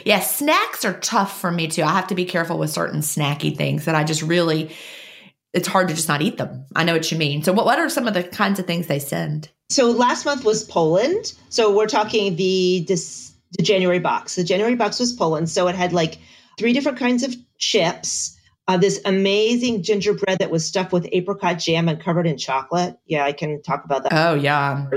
[0.06, 1.84] yeah, snacks are tough for me too.
[1.84, 4.72] I have to be careful with certain snacky things that I just really
[5.54, 6.65] it's hard to just not eat them.
[6.76, 7.43] I know what you mean.
[7.43, 9.50] So what what are some of the kinds of things they send?
[9.69, 11.34] So last month was Poland.
[11.50, 14.36] So we're talking the this the January box.
[14.36, 15.50] The January box was Poland.
[15.50, 16.17] So it had like
[16.58, 21.89] three different kinds of chips, uh, this amazing gingerbread that was stuffed with apricot jam
[21.89, 22.97] and covered in chocolate.
[23.06, 24.13] Yeah, I can talk about that.
[24.13, 24.88] Oh yeah.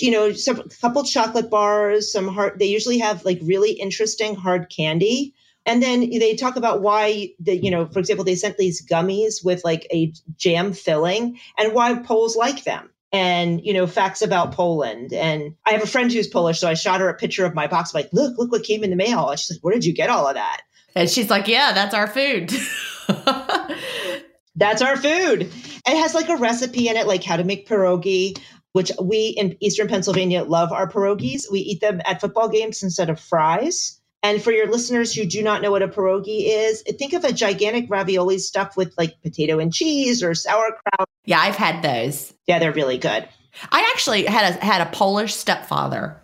[0.00, 2.58] You know, some a couple chocolate bars, some hard.
[2.58, 5.34] They usually have like really interesting hard candy.
[5.66, 9.44] And then they talk about why the, you know, for example, they sent these gummies
[9.44, 14.52] with like a jam filling and why Poles like them and you know facts about
[14.52, 15.12] Poland.
[15.12, 17.66] And I have a friend who's Polish, so I shot her a picture of my
[17.66, 17.94] box.
[17.94, 19.28] I'm like, look, look what came in the mail.
[19.28, 20.62] And she's like, where did you get all of that?
[20.94, 22.50] And she's like, Yeah, that's our food.
[24.56, 25.42] that's our food.
[25.42, 28.38] It has like a recipe in it, like how to make pierogi,
[28.72, 31.50] which we in Eastern Pennsylvania love our pierogies.
[31.50, 34.00] We eat them at football games instead of fries.
[34.22, 37.32] And for your listeners who do not know what a pierogi is, think of a
[37.32, 41.08] gigantic ravioli stuffed with like potato and cheese or sauerkraut.
[41.24, 42.34] Yeah, I've had those.
[42.46, 43.26] Yeah, they're really good.
[43.72, 46.22] I actually had a had a Polish stepfather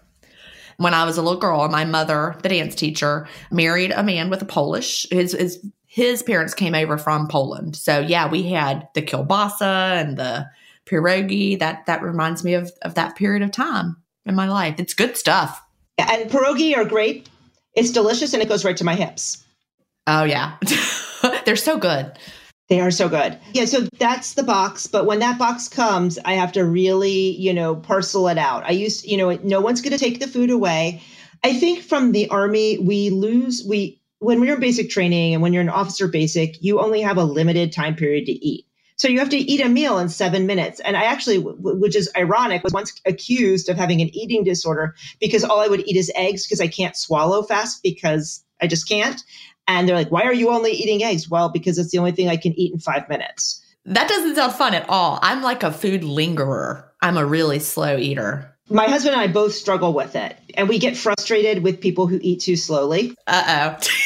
[0.76, 4.42] when I was a little girl, my mother, the dance teacher, married a man with
[4.42, 5.06] a Polish.
[5.10, 7.76] His his his parents came over from Poland.
[7.76, 10.46] So yeah, we had the kielbasa and the
[10.84, 11.58] pierogi.
[11.58, 14.76] That that reminds me of of that period of time in my life.
[14.78, 15.62] It's good stuff.
[15.98, 17.28] And pierogi are great.
[17.74, 19.44] It's delicious and it goes right to my hips.
[20.06, 20.56] Oh yeah.
[21.44, 22.12] They're so good.
[22.68, 23.38] They are so good.
[23.52, 24.86] Yeah, so that's the box.
[24.86, 28.64] But when that box comes, I have to really, you know, parcel it out.
[28.64, 31.02] I used, you know, no one's going to take the food away.
[31.44, 35.52] I think from the army, we lose, we, when we're in basic training and when
[35.52, 38.66] you're an officer basic, you only have a limited time period to eat.
[38.96, 40.80] So you have to eat a meal in seven minutes.
[40.80, 45.44] And I actually, which is ironic, was once accused of having an eating disorder because
[45.44, 49.22] all I would eat is eggs because I can't swallow fast because I just can't.
[49.68, 51.28] And they're like, why are you only eating eggs?
[51.28, 53.62] Well, because it's the only thing I can eat in five minutes.
[53.84, 55.18] That doesn't sound fun at all.
[55.22, 56.92] I'm like a food lingerer.
[57.02, 58.52] I'm a really slow eater.
[58.68, 62.18] My husband and I both struggle with it, and we get frustrated with people who
[62.20, 63.14] eat too slowly.
[63.28, 63.88] Uh oh.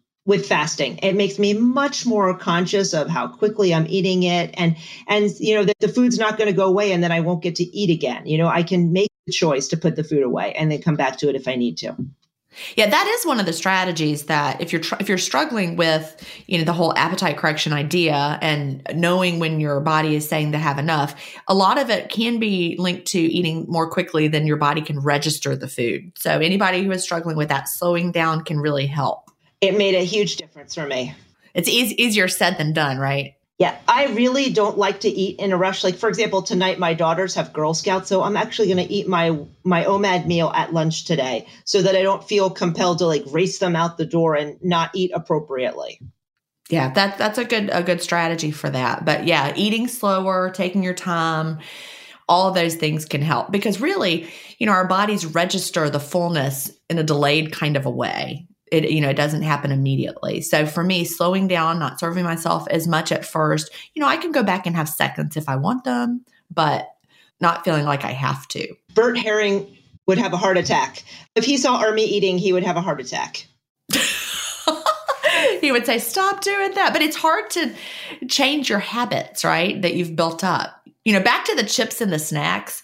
[0.25, 0.97] with fasting.
[0.97, 5.55] It makes me much more conscious of how quickly I'm eating it and and you
[5.55, 7.63] know that the food's not going to go away and then I won't get to
[7.63, 8.25] eat again.
[8.27, 10.95] You know, I can make the choice to put the food away and then come
[10.95, 11.95] back to it if I need to.
[12.75, 16.15] Yeah, that is one of the strategies that if you're tr- if you're struggling with,
[16.47, 20.57] you know, the whole appetite correction idea and knowing when your body is saying to
[20.57, 21.15] have enough,
[21.47, 24.99] a lot of it can be linked to eating more quickly than your body can
[24.99, 26.11] register the food.
[26.17, 29.30] So anybody who is struggling with that, slowing down can really help.
[29.61, 31.13] It made a huge difference for me.
[31.53, 33.35] It's easy, easier said than done, right?
[33.59, 35.83] Yeah, I really don't like to eat in a rush.
[35.83, 39.07] Like for example, tonight my daughters have Girl Scouts, so I'm actually going to eat
[39.07, 43.23] my my OMAD meal at lunch today, so that I don't feel compelled to like
[43.27, 46.01] race them out the door and not eat appropriately.
[46.71, 49.05] Yeah, that that's a good a good strategy for that.
[49.05, 51.59] But yeah, eating slower, taking your time,
[52.27, 56.71] all of those things can help because really, you know, our bodies register the fullness
[56.89, 60.41] in a delayed kind of a way it you know it doesn't happen immediately.
[60.41, 64.17] So for me slowing down not serving myself as much at first you know i
[64.17, 66.95] can go back and have seconds if i want them but
[67.39, 68.73] not feeling like i have to.
[68.93, 69.67] Bert herring
[70.07, 71.03] would have a heart attack.
[71.35, 73.45] If he saw army eating he would have a heart attack.
[75.59, 76.93] He would say stop doing that.
[76.93, 77.73] But it's hard to
[78.27, 80.75] change your habits right that you've built up.
[81.05, 82.83] You know back to the chips and the snacks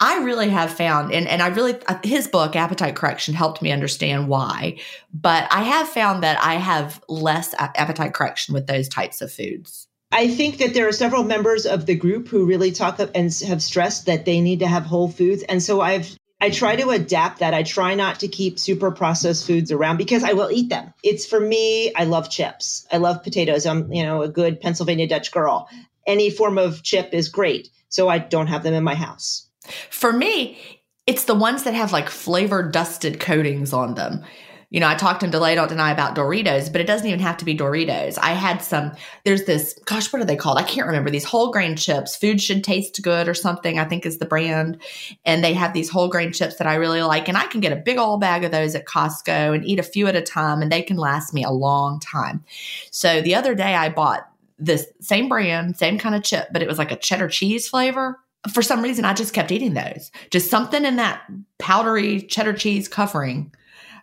[0.00, 3.70] I really have found, and, and I really, uh, his book, Appetite Correction, helped me
[3.70, 4.78] understand why.
[5.12, 9.86] But I have found that I have less appetite correction with those types of foods.
[10.10, 13.62] I think that there are several members of the group who really talk and have
[13.62, 15.42] stressed that they need to have whole foods.
[15.44, 17.54] And so I've, I try to adapt that.
[17.54, 20.92] I try not to keep super processed foods around because I will eat them.
[21.02, 22.86] It's for me, I love chips.
[22.92, 23.66] I love potatoes.
[23.66, 25.68] I'm, you know, a good Pennsylvania Dutch girl.
[26.06, 27.70] Any form of chip is great.
[27.88, 29.43] So I don't have them in my house.
[29.90, 30.58] For me,
[31.06, 34.24] it's the ones that have like flavor dusted coatings on them.
[34.70, 37.36] You know, I talked in Delay Don't Deny about Doritos, but it doesn't even have
[37.36, 38.18] to be Doritos.
[38.20, 38.90] I had some,
[39.24, 40.58] there's this, gosh, what are they called?
[40.58, 41.10] I can't remember.
[41.10, 44.82] These whole grain chips, Food Should Taste Good or something, I think is the brand.
[45.24, 47.28] And they have these whole grain chips that I really like.
[47.28, 49.84] And I can get a big old bag of those at Costco and eat a
[49.84, 52.42] few at a time, and they can last me a long time.
[52.90, 56.68] So the other day I bought this same brand, same kind of chip, but it
[56.68, 58.18] was like a cheddar cheese flavor
[58.52, 60.10] for some reason, I just kept eating those.
[60.30, 61.22] Just something in that
[61.58, 63.52] powdery cheddar cheese covering.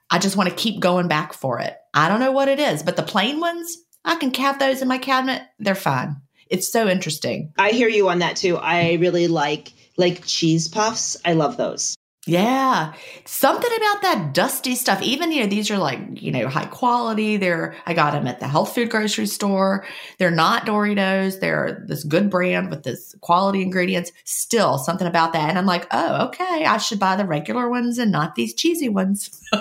[0.09, 1.77] I just want to keep going back for it.
[1.93, 4.87] I don't know what it is, but the plain ones, I can have those in
[4.87, 5.43] my cabinet.
[5.59, 6.17] They're fine.
[6.49, 7.53] It's so interesting.
[7.57, 8.57] I hear you on that too.
[8.57, 11.15] I really like like cheese puffs.
[11.23, 11.95] I love those.
[12.27, 12.93] Yeah.
[13.25, 15.01] Something about that dusty stuff.
[15.01, 17.37] Even, you know, these are like, you know, high quality.
[17.37, 19.85] They're, I got them at the health food grocery store.
[20.19, 21.39] They're not Doritos.
[21.39, 24.11] They're this good brand with this quality ingredients.
[24.23, 25.49] Still something about that.
[25.49, 26.63] And I'm like, oh, okay.
[26.65, 29.31] I should buy the regular ones and not these cheesy ones.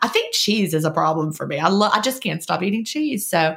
[0.00, 1.58] I think cheese is a problem for me.
[1.58, 3.28] I love, I just can't stop eating cheese.
[3.28, 3.56] So,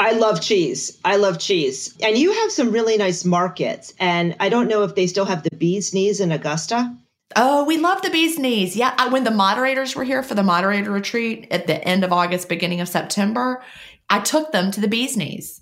[0.00, 0.96] I love cheese.
[1.04, 1.96] I love cheese.
[2.00, 3.92] And you have some really nice markets.
[3.98, 6.96] And I don't know if they still have the bee's knees in Augusta.
[7.36, 8.76] Oh, we love the bee's knees.
[8.76, 8.94] Yeah.
[8.96, 12.48] I, when the moderators were here for the moderator retreat at the end of August,
[12.48, 13.62] beginning of September,
[14.08, 15.60] I took them to the bee's knees.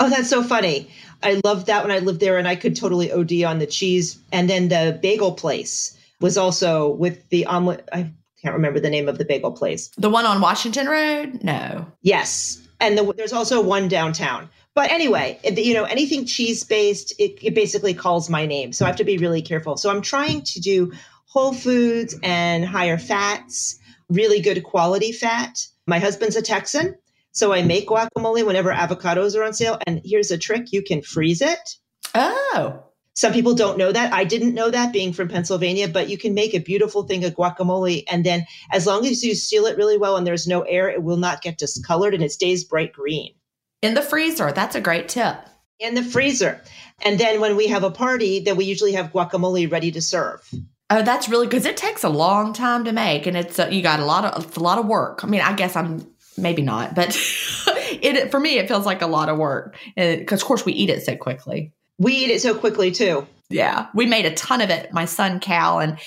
[0.00, 0.90] Oh, that's so funny.
[1.22, 4.18] I loved that when I lived there and I could totally OD on the cheese.
[4.32, 7.88] And then the bagel place was also with the omelet.
[7.92, 9.90] I can't remember the name of the bagel place.
[9.98, 11.44] The one on Washington Road?
[11.44, 11.86] No.
[12.00, 12.60] Yes.
[12.80, 14.48] And the, there's also one downtown.
[14.74, 18.72] But anyway, you know, anything cheese based, it, it basically calls my name.
[18.72, 19.76] So I have to be really careful.
[19.76, 20.92] So I'm trying to do
[21.26, 25.66] whole foods and higher fats, really good quality fat.
[25.86, 26.96] My husband's a Texan.
[27.32, 29.78] So I make guacamole whenever avocados are on sale.
[29.86, 31.76] And here's a trick you can freeze it.
[32.14, 32.82] Oh.
[33.14, 34.12] Some people don't know that.
[34.12, 37.34] I didn't know that being from Pennsylvania, but you can make a beautiful thing of
[37.34, 38.04] guacamole.
[38.10, 41.02] And then, as long as you seal it really well and there's no air, it
[41.02, 43.34] will not get discolored and it stays bright green.
[43.82, 44.52] In the freezer.
[44.52, 45.36] That's a great tip.
[45.78, 46.62] In the freezer.
[47.04, 50.48] And then when we have a party, then we usually have guacamole ready to serve.
[50.88, 53.82] Oh, that's really because it takes a long time to make, and it's a, you
[53.82, 55.24] got a lot of it's a lot of work.
[55.24, 57.08] I mean, I guess I'm maybe not, but
[57.66, 60.66] it for me it feels like a lot of work eh, and because of course
[60.66, 61.72] we eat it so quickly.
[61.98, 63.26] We eat it so quickly too.
[63.48, 64.92] Yeah, we made a ton of it.
[64.92, 65.98] My son Cal and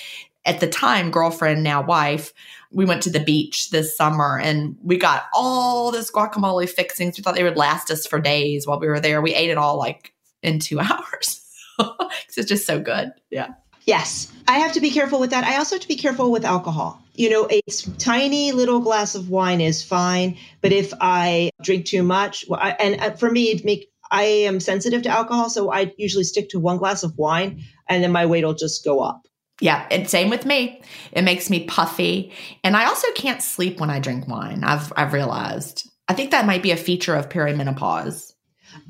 [0.44, 2.32] at the time girlfriend now wife
[2.76, 7.16] we went to the beach this summer and we got all this guacamole fixings.
[7.16, 9.22] We thought they would last us for days while we were there.
[9.22, 10.12] We ate it all like
[10.42, 11.42] in two hours.
[11.78, 13.12] it's just so good.
[13.30, 13.54] Yeah.
[13.86, 14.30] Yes.
[14.46, 15.44] I have to be careful with that.
[15.44, 17.00] I also have to be careful with alcohol.
[17.14, 17.62] You know, a
[17.96, 22.44] tiny little glass of wine is fine, but if I drink too much,
[22.78, 26.60] and uh, for me, make I am sensitive to alcohol, so I usually stick to
[26.60, 29.26] one glass of wine, and then my weight will just go up.
[29.60, 30.82] Yeah, and same with me.
[31.12, 32.32] It makes me puffy,
[32.62, 34.64] and I also can't sleep when I drink wine.
[34.64, 35.90] I've I've realized.
[36.08, 38.34] I think that might be a feature of perimenopause.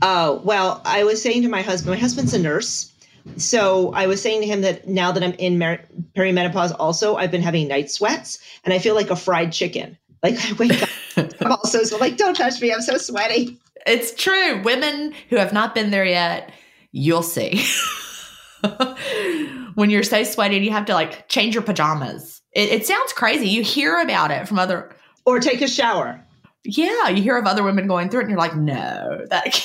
[0.03, 1.95] Oh well, I was saying to my husband.
[1.95, 2.93] My husband's a nurse,
[3.37, 5.85] so I was saying to him that now that I'm in mer-
[6.17, 9.97] perimenopause, also I've been having night sweats, and I feel like a fried chicken.
[10.23, 10.89] Like I wake up,
[11.41, 13.59] I'm also so like, don't touch me, I'm so sweaty.
[13.87, 14.61] It's true.
[14.63, 16.51] Women who have not been there yet,
[16.91, 17.65] you'll see.
[19.77, 22.41] when you're so sweaty, you have to like change your pajamas.
[22.53, 23.49] It, it sounds crazy.
[23.49, 24.97] You hear about it from other,
[25.27, 26.25] or take a shower.
[26.65, 29.63] Yeah, you hear of other women going through it, and you're like, no, that.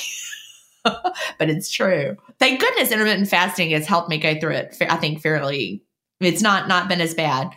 [0.84, 2.16] but it's true.
[2.38, 4.76] Thank goodness intermittent fasting has helped me go through it.
[4.82, 5.82] I think fairly.
[6.20, 7.48] It's not not been as bad.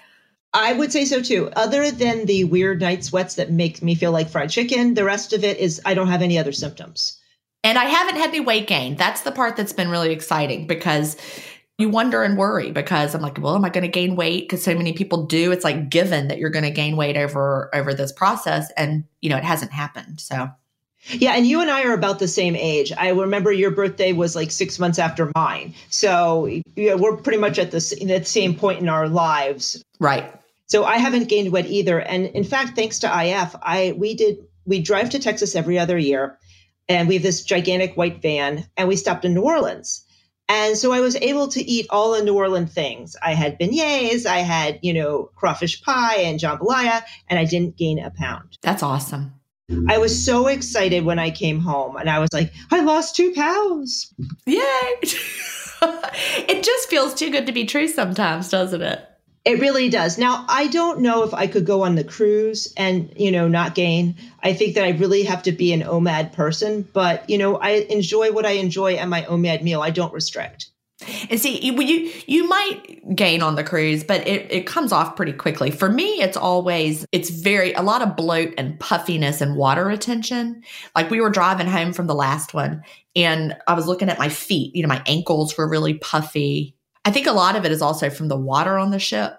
[0.54, 1.50] I would say so too.
[1.58, 5.34] Other than the weird night sweats that make me feel like fried chicken, the rest
[5.34, 7.20] of it is I don't have any other symptoms.
[7.66, 8.96] And I haven't had any weight gain.
[8.96, 11.18] That's the part that's been really exciting because
[11.78, 14.44] you wonder and worry because I'm like, well, am I going to gain weight?
[14.44, 15.52] Because so many people do.
[15.52, 19.30] It's like given that you're going to gain weight over over this process, and you
[19.30, 20.22] know it hasn't happened.
[20.22, 20.50] So
[21.10, 22.94] yeah, and you and I are about the same age.
[22.98, 27.60] I remember your birthday was like six months after mine, so yeah, we're pretty much
[27.60, 29.84] at the, the same point in our lives.
[30.00, 30.34] Right.
[30.68, 34.38] So I haven't gained weight either, and in fact, thanks to IF, I we did
[34.66, 36.40] we drive to Texas every other year,
[36.88, 40.05] and we have this gigantic white van, and we stopped in New Orleans.
[40.48, 43.16] And so I was able to eat all the New Orleans things.
[43.24, 47.98] I had beignets, I had, you know, crawfish pie and jambalaya, and I didn't gain
[48.00, 48.58] a pound.
[48.62, 49.34] That's awesome.
[49.88, 53.34] I was so excited when I came home and I was like, I lost two
[53.34, 54.14] pounds.
[54.46, 54.60] Yay.
[55.02, 59.04] it just feels too good to be true sometimes, doesn't it?
[59.46, 60.18] It really does.
[60.18, 63.76] Now, I don't know if I could go on the cruise and, you know, not
[63.76, 64.16] gain.
[64.42, 67.86] I think that I really have to be an OMAD person, but, you know, I
[67.90, 69.84] enjoy what I enjoy at my OMAD meal.
[69.84, 70.72] I don't restrict.
[71.30, 75.34] And see, you you might gain on the cruise, but it, it comes off pretty
[75.34, 75.70] quickly.
[75.70, 80.64] For me, it's always it's very a lot of bloat and puffiness and water retention.
[80.96, 82.82] Like we were driving home from the last one,
[83.14, 84.74] and I was looking at my feet.
[84.74, 86.75] You know, my ankles were really puffy.
[87.06, 89.38] I think a lot of it is also from the water on the ship.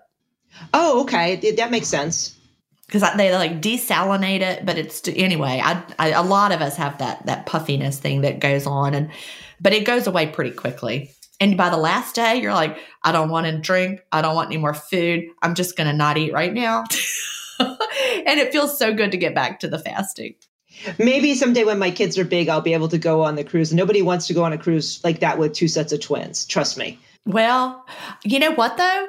[0.73, 2.39] Oh, okay, that makes sense.
[2.87, 5.61] Because they like desalinate it, but it's anyway.
[5.63, 9.11] I, I a lot of us have that that puffiness thing that goes on, and
[9.61, 11.11] but it goes away pretty quickly.
[11.41, 14.01] And by the last day, you're like, I don't want to drink.
[14.13, 15.25] I don't want any more food.
[15.43, 16.85] I'm just going to not eat right now.
[17.59, 20.35] and it feels so good to get back to the fasting.
[20.99, 23.73] Maybe someday when my kids are big, I'll be able to go on the cruise.
[23.73, 26.47] Nobody wants to go on a cruise like that with two sets of twins.
[26.47, 26.99] Trust me.
[27.27, 27.85] Well,
[28.25, 29.09] you know what though?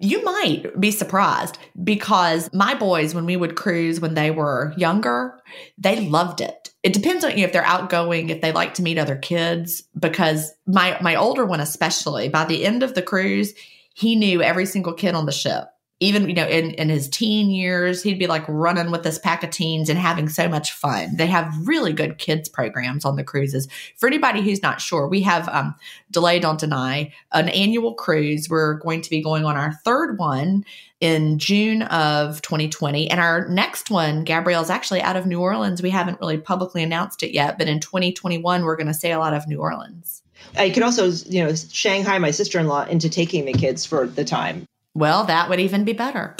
[0.00, 5.38] You might be surprised because my boys, when we would cruise when they were younger,
[5.78, 6.70] they loved it.
[6.82, 9.82] It depends on you if they're outgoing, if they like to meet other kids.
[9.98, 13.52] Because my my older one, especially, by the end of the cruise,
[13.94, 15.68] he knew every single kid on the ship
[16.00, 19.42] even you know in, in his teen years he'd be like running with this pack
[19.42, 21.16] of teens and having so much fun.
[21.16, 23.68] They have really good kids programs on the cruises.
[23.96, 25.74] For anybody who's not sure we have um,
[26.10, 28.48] delay don't deny an annual cruise.
[28.48, 30.64] We're going to be going on our third one
[31.00, 35.82] in june of 2020 and our next one gabrielle's actually out of new orleans.
[35.82, 39.34] We haven't really publicly announced it yet but in 2021 we're going to sail out
[39.34, 40.22] of new orleans.
[40.56, 44.66] I could also, you know, Shanghai my sister-in-law into taking the kids for the time.
[44.94, 46.36] Well, that would even be better.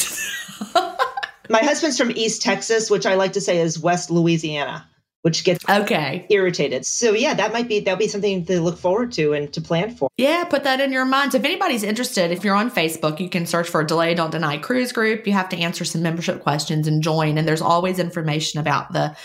[1.51, 4.89] My husband's from East Texas, which I like to say is West Louisiana,
[5.23, 6.87] which gets okay irritated.
[6.87, 9.95] So yeah, that might be that'll be something to look forward to and to plan
[9.95, 10.09] for.
[10.17, 11.35] Yeah, put that in your minds.
[11.35, 14.93] If anybody's interested, if you're on Facebook, you can search for Delay Don't Deny Cruise
[14.93, 15.27] Group.
[15.27, 17.37] You have to answer some membership questions and join.
[17.37, 19.17] And there's always information about the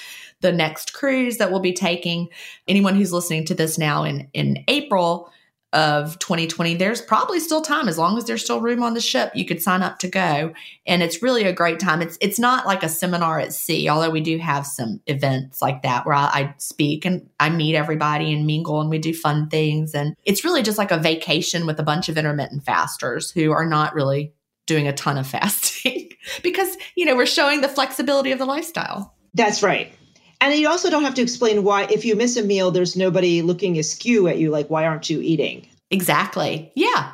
[0.42, 2.30] the next cruise that we'll be taking.
[2.68, 5.32] Anyone who's listening to this now in in April
[5.72, 7.88] of 2020 there's probably still time.
[7.88, 10.54] As long as there's still room on the ship you could sign up to go.
[10.88, 12.02] And it's really a great time.
[12.02, 15.84] It's it's not like a seminar at sea although we do have some events like
[15.84, 19.50] that where I, I speak and i meet everybody and mingle and we do fun
[19.50, 19.94] things.
[19.94, 23.66] And it's really just like a vacation with a bunch of intermittent fasters who are
[23.66, 24.34] not really
[24.66, 26.10] doing a ton of fasting
[26.42, 29.14] because you know we're showing the flexibility of the lifestyle.
[29.36, 29.94] That's right
[30.42, 33.42] and you also don't have to explain why, if you miss a meal, there's nobody
[33.42, 35.68] looking askew at you, like, why aren't you eating?
[35.92, 36.72] Exactly.
[36.76, 37.12] Yeah.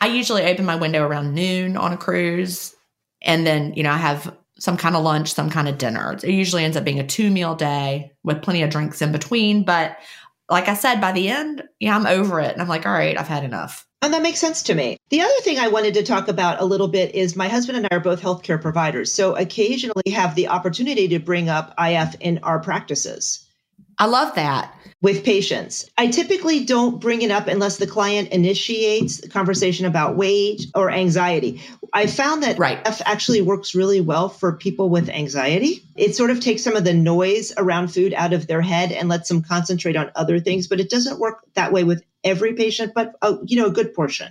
[0.00, 2.74] I usually open my window around noon on a cruise.
[3.22, 6.18] And then, you know, I have some kind of lunch, some kind of dinner.
[6.22, 9.64] It usually ends up being a two meal day with plenty of drinks in between.
[9.64, 9.96] But
[10.50, 12.52] like I said, by the end, yeah, I'm over it.
[12.52, 13.85] And I'm like, all right, I've had enough.
[14.02, 14.98] And that makes sense to me.
[15.10, 17.88] The other thing I wanted to talk about a little bit is my husband and
[17.90, 19.12] I are both healthcare providers.
[19.12, 23.46] So occasionally have the opportunity to bring up IF in our practices.
[23.98, 24.74] I love that.
[25.02, 25.88] With patients.
[25.96, 30.90] I typically don't bring it up unless the client initiates the conversation about weight or
[30.90, 31.62] anxiety.
[31.92, 32.80] I found that right.
[32.86, 35.82] F actually works really well for people with anxiety.
[35.96, 39.08] It sort of takes some of the noise around food out of their head and
[39.08, 42.92] lets them concentrate on other things, but it doesn't work that way with every patient,
[42.94, 44.28] but a, you know, a good portion.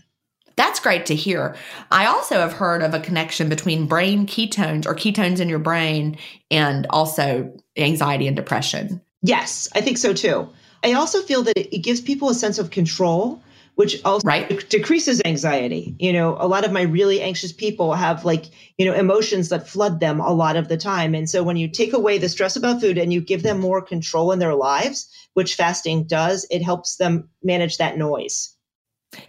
[0.55, 1.55] That's great to hear.
[1.91, 6.17] I also have heard of a connection between brain ketones or ketones in your brain
[6.49, 9.01] and also anxiety and depression.
[9.21, 10.47] Yes, I think so too.
[10.83, 13.41] I also feel that it gives people a sense of control,
[13.73, 14.69] which also right.
[14.69, 15.95] decreases anxiety.
[15.99, 18.45] You know, a lot of my really anxious people have like,
[18.77, 21.15] you know, emotions that flood them a lot of the time.
[21.15, 23.81] And so when you take away the stress about food and you give them more
[23.81, 28.55] control in their lives, which fasting does, it helps them manage that noise.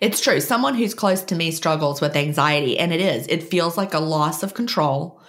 [0.00, 0.40] It's true.
[0.40, 3.26] Someone who's close to me struggles with anxiety, and it is.
[3.28, 5.20] It feels like a loss of control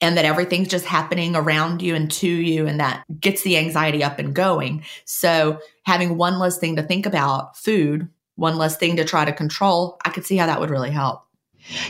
[0.00, 4.04] and that everything's just happening around you and to you and that gets the anxiety
[4.04, 4.84] up and going.
[5.04, 9.32] So having one less thing to think about, food, one less thing to try to
[9.32, 11.24] control, I could see how that would really help.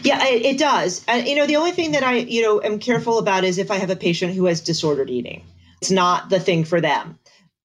[0.03, 1.05] Yeah, it, it does.
[1.07, 3.70] And you know, the only thing that I, you know, am careful about is if
[3.70, 5.45] I have a patient who has disordered eating.
[5.80, 7.18] It's not the thing for them.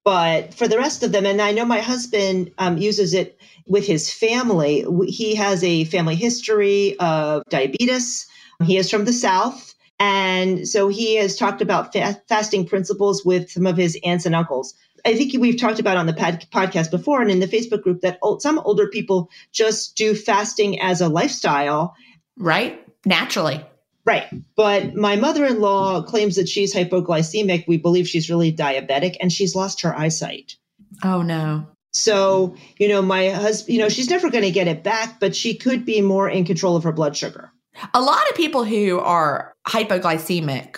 [0.03, 3.87] But for the rest of them, and I know my husband um, uses it with
[3.87, 4.85] his family.
[5.07, 8.27] He has a family history of diabetes.
[8.63, 13.49] He is from the South and so he has talked about fa- fasting principles with
[13.49, 14.73] some of his aunts and uncles.
[15.05, 18.01] I think we've talked about on the pod- podcast before and in the Facebook group
[18.01, 21.95] that some older people just do fasting as a lifestyle.
[22.37, 22.85] Right.
[23.05, 23.63] Naturally.
[24.05, 24.27] Right.
[24.55, 27.67] But my mother in law claims that she's hypoglycemic.
[27.67, 30.55] We believe she's really diabetic and she's lost her eyesight.
[31.03, 31.67] Oh, no.
[31.93, 35.35] So, you know, my husband, you know, she's never going to get it back, but
[35.35, 37.51] she could be more in control of her blood sugar.
[37.93, 40.77] A lot of people who are hypoglycemic,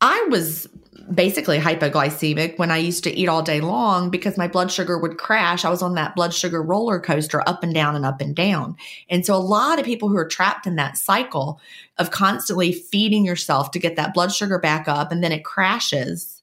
[0.00, 0.68] I was
[1.14, 5.18] basically hypoglycemic when I used to eat all day long because my blood sugar would
[5.18, 5.64] crash.
[5.64, 8.76] I was on that blood sugar roller coaster up and down and up and down.
[9.08, 11.60] And so a lot of people who are trapped in that cycle
[11.96, 16.42] of constantly feeding yourself to get that blood sugar back up and then it crashes.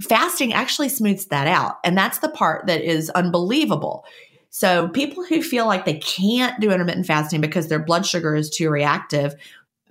[0.00, 1.76] Fasting actually smooths that out.
[1.84, 4.04] And that's the part that is unbelievable.
[4.50, 8.50] So people who feel like they can't do intermittent fasting because their blood sugar is
[8.50, 9.34] too reactive,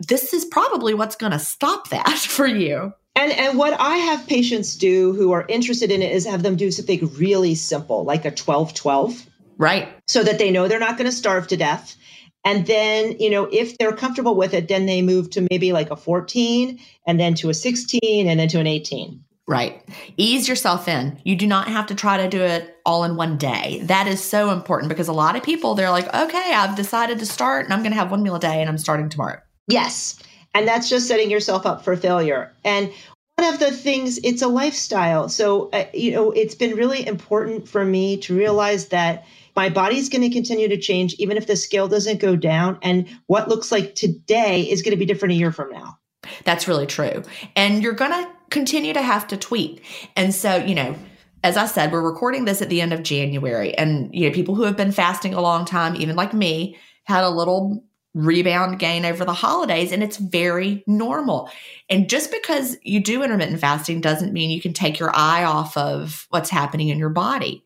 [0.08, 2.94] this is probably what's going to stop that for you.
[3.16, 6.56] And and what I have patients do who are interested in it is have them
[6.56, 9.28] do something really simple, like a 12-12.
[9.58, 9.88] Right.
[10.08, 11.96] So that they know they're not going to starve to death.
[12.44, 15.92] And then, you know, if they're comfortable with it, then they move to maybe like
[15.92, 19.24] a 14 and then to a 16 and then to an 18.
[19.48, 19.84] Right.
[20.18, 21.20] Ease yourself in.
[21.24, 23.82] You do not have to try to do it all in one day.
[23.84, 27.26] That is so important because a lot of people, they're like, okay, I've decided to
[27.26, 29.40] start and I'm going to have one meal a day and I'm starting tomorrow.
[29.68, 30.20] Yes.
[30.54, 32.54] And that's just setting yourself up for failure.
[32.64, 32.92] And
[33.36, 35.28] one of the things, it's a lifestyle.
[35.28, 39.26] So, uh, you know, it's been really important for me to realize that
[39.56, 42.78] my body's going to continue to change even if the scale doesn't go down.
[42.82, 45.98] And what looks like today is going to be different a year from now.
[46.44, 47.24] That's really true.
[47.56, 49.84] And you're going to continue to have to tweak.
[50.16, 50.96] And so, you know,
[51.44, 53.74] as I said, we're recording this at the end of January.
[53.76, 57.24] And, you know, people who have been fasting a long time, even like me, had
[57.24, 57.84] a little
[58.14, 59.92] rebound gain over the holidays.
[59.92, 61.50] And it's very normal.
[61.90, 65.76] And just because you do intermittent fasting doesn't mean you can take your eye off
[65.78, 67.64] of what's happening in your body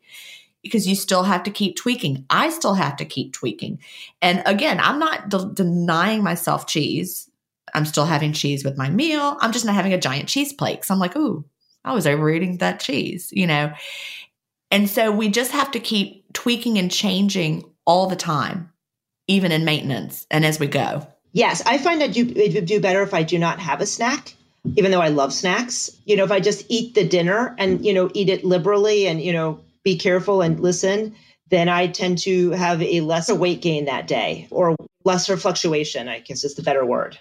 [0.62, 2.24] because you still have to keep tweaking.
[2.30, 3.80] I still have to keep tweaking.
[4.20, 7.30] And again, I'm not de- denying myself cheese.
[7.74, 9.36] I'm still having cheese with my meal.
[9.40, 10.84] I'm just not having a giant cheese plate.
[10.84, 11.44] So I'm like, ooh,
[11.84, 13.72] I was overeating that cheese, you know?
[14.70, 18.70] And so we just have to keep tweaking and changing all the time,
[19.28, 21.06] even in maintenance and as we go.
[21.32, 23.86] Yes, I find that you, it would do better if I do not have a
[23.86, 24.34] snack,
[24.76, 25.90] even though I love snacks.
[26.04, 29.22] You know, if I just eat the dinner and, you know, eat it liberally and,
[29.22, 31.14] you know, be careful and listen,
[31.50, 34.74] then I tend to have a lesser weight gain that day or
[35.04, 37.18] lesser fluctuation, I guess is the better word.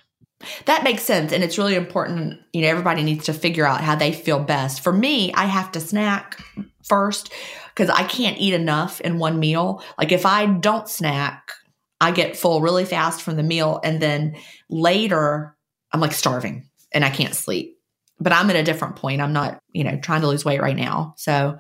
[0.66, 1.32] That makes sense.
[1.32, 2.40] And it's really important.
[2.54, 4.82] You know, everybody needs to figure out how they feel best.
[4.82, 6.44] For me, I have to snack
[6.84, 7.32] first
[7.74, 9.84] because I can't eat enough in one meal.
[9.98, 11.52] Like if I don't snack,
[12.00, 13.80] I get full really fast from the meal.
[13.84, 14.36] And then
[14.70, 15.56] later,
[15.92, 17.78] I'm like starving and I can't sleep.
[18.20, 19.22] But I'm at a different point.
[19.22, 21.14] I'm not, you know, trying to lose weight right now.
[21.18, 21.60] So,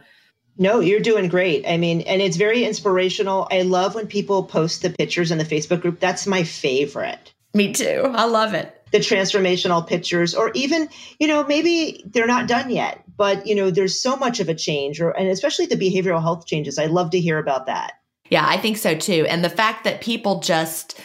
[0.57, 1.67] no, you're doing great.
[1.67, 3.47] I mean, and it's very inspirational.
[3.51, 5.99] I love when people post the pictures in the Facebook group.
[5.99, 7.31] That's my favorite.
[7.53, 8.11] Me too.
[8.13, 8.73] I love it.
[8.91, 13.69] the transformational pictures or even, you know, maybe they're not done yet, but you know,
[13.69, 16.79] there's so much of a change or and especially the behavioral health changes.
[16.79, 17.93] I love to hear about that.
[18.29, 19.25] Yeah, I think so too.
[19.29, 20.99] And the fact that people just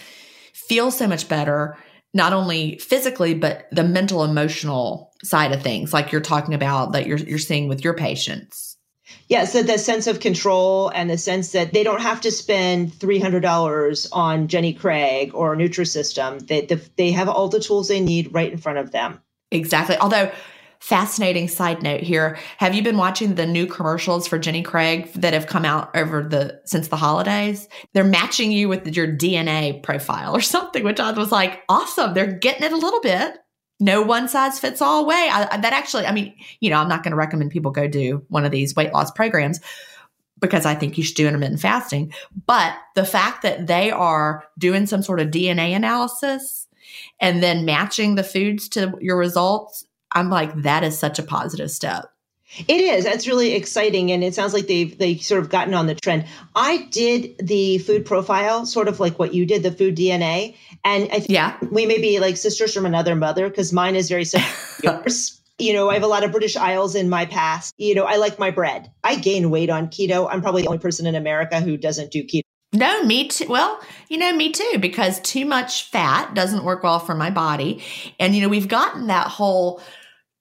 [0.53, 1.77] feel so much better
[2.15, 7.07] not only physically but the mental emotional side of things like you're talking about that
[7.07, 8.77] you're you're seeing with your patients.
[9.29, 12.93] Yeah so the sense of control and the sense that they don't have to spend
[12.93, 16.47] $300 on jenny craig or nutrisystem.
[16.47, 16.63] They,
[16.97, 19.21] they have all the tools they need right in front of them.
[19.51, 19.97] Exactly.
[19.97, 20.31] Although
[20.83, 22.37] fascinating side note here.
[22.59, 26.25] Have you been watching the new commercials for Jenny Craig that have come out over
[26.25, 27.69] the since the holidays?
[27.93, 32.15] They're matching you with your DNA profile or something, which I was like, awesome.
[32.15, 33.39] They're getting it a little bit.
[33.79, 35.29] No one size fits all way.
[35.31, 38.25] I, that actually, I mean, you know, I'm not going to recommend people go do
[38.29, 39.61] one of these weight loss programs
[40.41, 42.13] because I think you should do intermittent fasting.
[42.47, 46.67] But the fact that they are doing some sort of DNA analysis
[47.21, 51.71] and then matching the foods to your results I'm like, that is such a positive
[51.71, 52.13] step.
[52.69, 53.05] It is.
[53.05, 56.27] That's really exciting, and it sounds like they've they sort of gotten on the trend.
[56.55, 60.55] I did the food profile, sort of like what you did, the food DNA,
[60.85, 61.57] and I think yeah.
[61.71, 64.51] we may be like sisters from another mother because mine is very similar
[64.83, 65.41] yours.
[65.59, 67.73] You know, I have a lot of British Isles in my past.
[67.79, 68.91] You know, I like my bread.
[69.03, 70.29] I gain weight on keto.
[70.31, 72.43] I'm probably the only person in America who doesn't do keto.
[72.75, 73.47] No, me too.
[73.49, 77.83] Well, you know, me too, because too much fat doesn't work well for my body.
[78.19, 79.83] And, you know, we've gotten that whole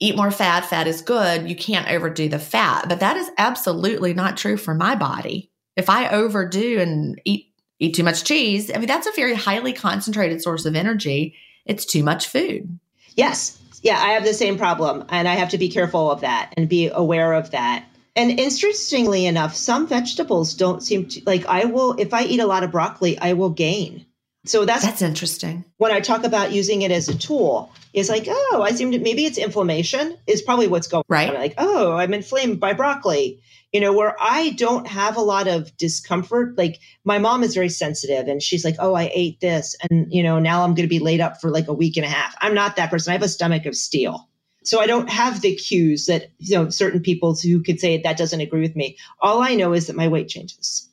[0.02, 1.48] eat more fat, fat is good.
[1.48, 2.90] You can't overdo the fat.
[2.90, 5.50] But that is absolutely not true for my body.
[5.78, 7.48] If I overdo and eat
[7.80, 11.36] eat too much cheese, I mean that's a very highly concentrated source of energy.
[11.66, 12.80] It's too much food.
[13.16, 13.58] Yes.
[13.82, 16.70] Yeah, I have the same problem and I have to be careful of that and
[16.70, 17.86] be aware of that.
[18.16, 22.46] And interestingly enough, some vegetables don't seem to like I will if I eat a
[22.46, 24.06] lot of broccoli, I will gain.
[24.46, 25.66] So that's that's interesting.
[25.78, 29.00] When I talk about using it as a tool, is like, oh, I seem to
[29.00, 31.30] maybe it's inflammation is probably what's going right.
[31.30, 31.36] on.
[31.36, 33.42] Like, oh, I'm inflamed by broccoli.
[33.72, 36.58] You know, where I don't have a lot of discomfort.
[36.58, 39.78] Like my mom is very sensitive and she's like, oh, I ate this.
[39.90, 42.06] And, you know, now I'm going to be laid up for like a week and
[42.06, 42.36] a half.
[42.42, 43.12] I'm not that person.
[43.12, 44.28] I have a stomach of steel.
[44.66, 48.18] So I don't have the cues that, you know, certain people who could say that
[48.18, 48.98] doesn't agree with me.
[49.22, 50.91] All I know is that my weight changes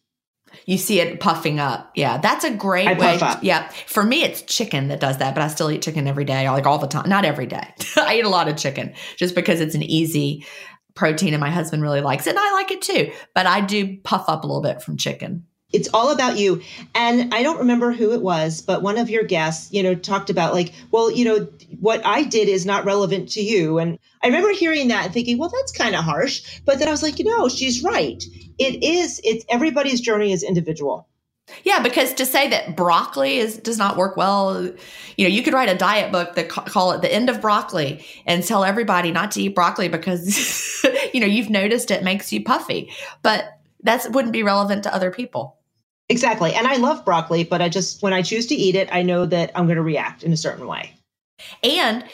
[0.68, 1.90] you see it puffing up.
[1.94, 3.18] Yeah, that's a great I way.
[3.18, 3.42] Up.
[3.42, 6.48] Yeah, for me, it's chicken that does that, but I still eat chicken every day,
[6.50, 7.08] like all the time.
[7.08, 7.72] Not every day.
[7.96, 10.44] I eat a lot of chicken just because it's an easy
[10.94, 13.10] protein, and my husband really likes it, and I like it too.
[13.34, 15.46] But I do puff up a little bit from chicken.
[15.70, 16.62] It's all about you.
[16.94, 20.30] And I don't remember who it was, but one of your guests, you know, talked
[20.30, 21.46] about like, well, you know,
[21.80, 23.78] what I did is not relevant to you.
[23.78, 26.60] And I remember hearing that and thinking, well, that's kind of harsh.
[26.64, 28.22] But then I was like, you know, she's right.
[28.58, 31.06] It is, it's everybody's journey is individual.
[31.64, 35.54] Yeah, because to say that broccoli is does not work well, you know, you could
[35.54, 39.10] write a diet book that ca- call it the end of broccoli and tell everybody
[39.12, 42.92] not to eat broccoli because you know you've noticed it makes you puffy,
[43.22, 45.57] but that wouldn't be relevant to other people.
[46.08, 49.02] Exactly, and I love broccoli, but I just when I choose to eat it, I
[49.02, 50.94] know that I'm going to react in a certain way.
[51.62, 52.04] And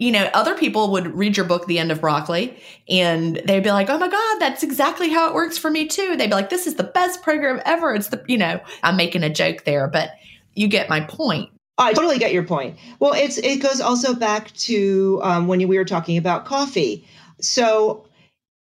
[0.00, 2.56] you know, other people would read your book, The End of Broccoli,
[2.88, 6.16] and they'd be like, oh my God, that's exactly how it works for me too.
[6.16, 7.94] They'd be like, this is the best program ever.
[7.94, 10.12] It's the, you know, I'm making a joke there, but
[10.54, 11.50] you get my point.
[11.76, 12.78] I totally get your point.
[12.98, 17.06] Well, it's it goes also back to um, when we were talking about coffee.
[17.40, 18.06] So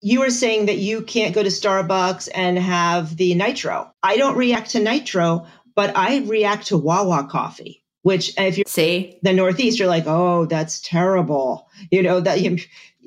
[0.01, 3.93] you were saying that you can't go to Starbucks and have the nitro.
[4.03, 9.19] I don't react to nitro, but I react to Wawa coffee which if you see
[9.23, 11.69] the Northeast, you're like, oh, that's terrible.
[11.91, 12.59] You know that you,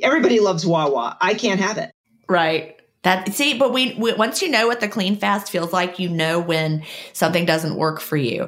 [0.01, 1.17] everybody loves Wawa.
[1.19, 1.91] I can't have it.
[2.29, 2.79] Right.
[3.03, 6.07] That see, but we, we, once you know what the clean fast feels like, you
[6.07, 6.83] know when
[7.13, 8.47] something doesn't work for you.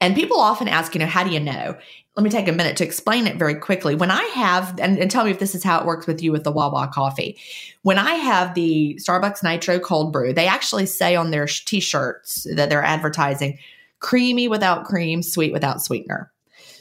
[0.00, 1.76] And people often ask, you know, how do you know?
[2.16, 3.94] Let me take a minute to explain it very quickly.
[3.94, 6.32] When I have, and, and tell me if this is how it works with you
[6.32, 7.38] with the Wawa coffee.
[7.82, 12.68] When I have the Starbucks Nitro Cold Brew, they actually say on their t-shirts that
[12.68, 13.58] they're advertising
[14.00, 16.32] creamy without cream, sweet without sweetener.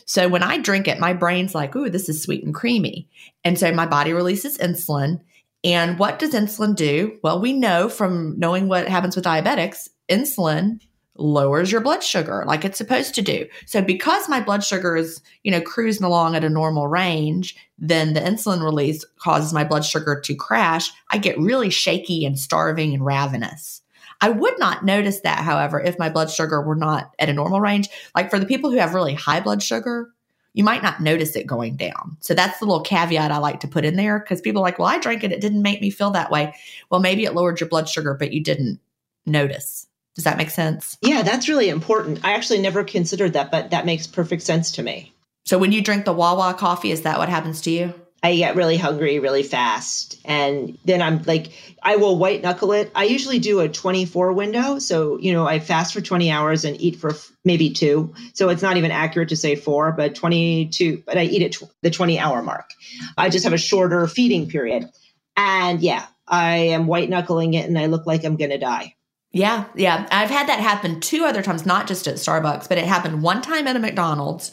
[0.05, 3.07] So when I drink it, my brain's like, ooh, this is sweet and creamy.
[3.43, 5.21] And so my body releases insulin.
[5.63, 7.19] And what does insulin do?
[7.21, 10.79] Well, we know from knowing what happens with diabetics, insulin
[11.19, 13.45] lowers your blood sugar like it's supposed to do.
[13.65, 18.13] So because my blood sugar is, you know, cruising along at a normal range, then
[18.13, 20.91] the insulin release causes my blood sugar to crash.
[21.09, 23.81] I get really shaky and starving and ravenous.
[24.21, 27.61] I would not notice that, however, if my blood sugar were not at a normal
[27.61, 27.87] range.
[28.15, 30.09] Like for the people who have really high blood sugar,
[30.53, 32.17] you might not notice it going down.
[32.19, 34.79] So that's the little caveat I like to put in there because people are like,
[34.79, 35.31] well, I drank it.
[35.31, 36.53] It didn't make me feel that way.
[36.89, 38.79] Well, maybe it lowered your blood sugar, but you didn't
[39.25, 39.87] notice.
[40.19, 40.97] Does that make sense?
[41.01, 42.25] Yeah, that's really important.
[42.25, 45.13] I actually never considered that, but that makes perfect sense to me.
[45.45, 47.93] So when you drink the Wawa coffee, is that what happens to you?
[48.21, 50.19] I get really hungry really fast.
[50.25, 52.91] And then I'm like, I will white knuckle it.
[52.93, 54.77] I usually do a 24 window.
[54.79, 57.15] So, you know, I fast for 20 hours and eat for
[57.45, 58.13] maybe two.
[58.33, 61.91] So it's not even accurate to say four, but 22, but I eat at the
[61.91, 62.71] 20 hour mark.
[63.17, 64.89] I just have a shorter feeding period.
[65.37, 68.95] And yeah, I am white knuckling it and I look like I'm going to die.
[69.31, 70.07] Yeah, yeah.
[70.11, 73.41] I've had that happen two other times, not just at Starbucks, but it happened one
[73.41, 74.51] time at a McDonald's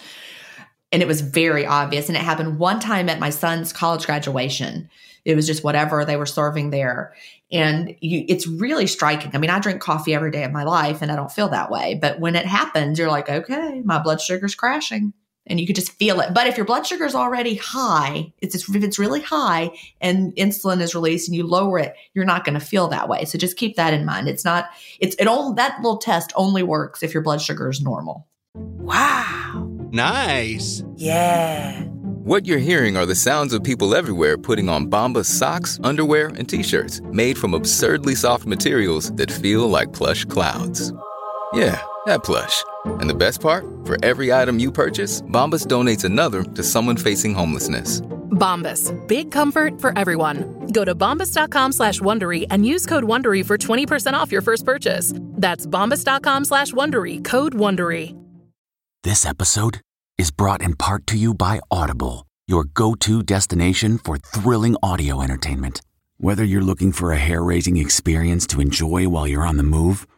[0.93, 2.09] and it was very obvious.
[2.09, 4.89] And it happened one time at my son's college graduation.
[5.25, 7.15] It was just whatever they were serving there.
[7.51, 9.33] And you, it's really striking.
[9.35, 11.71] I mean, I drink coffee every day of my life and I don't feel that
[11.71, 11.99] way.
[12.01, 15.13] But when it happens, you're like, okay, my blood sugar's crashing.
[15.49, 16.35] And you could just feel it.
[16.35, 19.71] But if your blood sugar is already high, it's just, if it's really high
[20.01, 23.25] and insulin is released and you lower it, you're not going to feel that way.
[23.25, 24.29] So just keep that in mind.
[24.29, 27.81] It's not, it's, it all, that little test only works if your blood sugar is
[27.81, 28.27] normal.
[28.55, 29.71] Wow.
[29.93, 30.83] Nice.
[30.97, 31.83] Yeah.
[32.27, 36.49] What you're hearing are the sounds of people everywhere putting on Bombas socks, underwear, and
[36.49, 40.93] t-shirts made from absurdly soft materials that feel like plush clouds.
[41.57, 42.63] Yeah, that plush.
[42.85, 43.65] And the best part?
[43.87, 48.03] For every item you purchase, Bombas donates another to someone facing homelessness.
[48.37, 48.93] Bombas.
[49.09, 50.69] Big comfort for everyone.
[50.71, 55.15] Go to bombas.com slash Wondery and use code Wondery for 20% off your first purchase.
[55.17, 57.25] That's bombas.com slash Wondery.
[57.25, 58.15] Code Wondery.
[59.03, 59.81] This episode
[60.19, 65.23] is brought in part to you by Audible, your go to destination for thrilling audio
[65.23, 65.81] entertainment.
[66.19, 70.07] Whether you're looking for a hair raising experience to enjoy while you're on the move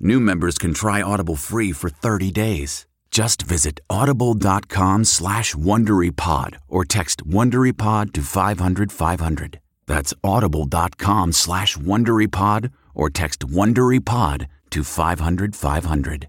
[0.00, 2.86] new members can try Audible free for 30 days.
[3.10, 9.60] Just visit audible.com slash WonderyPod or text WonderyPod to 500, 500.
[9.86, 16.28] That's audible.com slash WonderyPod or text WonderyPod to 500, 500.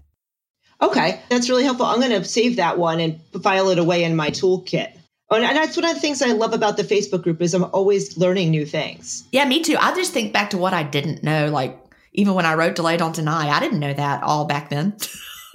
[0.80, 1.86] Okay, that's really helpful.
[1.86, 4.92] I'm going to save that one and file it away in my toolkit.
[5.30, 7.64] Oh, and that's one of the things I love about the Facebook group is I'm
[7.64, 9.24] always learning new things.
[9.32, 9.76] Yeah, me too.
[9.78, 11.50] I just think back to what I didn't know.
[11.50, 11.78] Like
[12.12, 14.96] even when I wrote "Delay Don't Deny," I didn't know that all back then.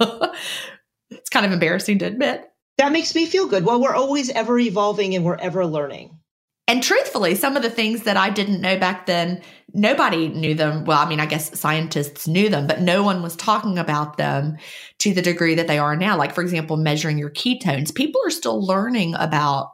[1.10, 2.50] it's kind of embarrassing to admit.
[2.78, 3.64] That makes me feel good.
[3.64, 6.18] Well, we're always ever evolving and we're ever learning.
[6.66, 9.42] And truthfully, some of the things that I didn't know back then,
[9.74, 10.84] nobody knew them.
[10.86, 14.56] Well, I mean, I guess scientists knew them, but no one was talking about them
[15.00, 16.16] to the degree that they are now.
[16.16, 17.94] Like, for example, measuring your ketones.
[17.94, 19.72] People are still learning about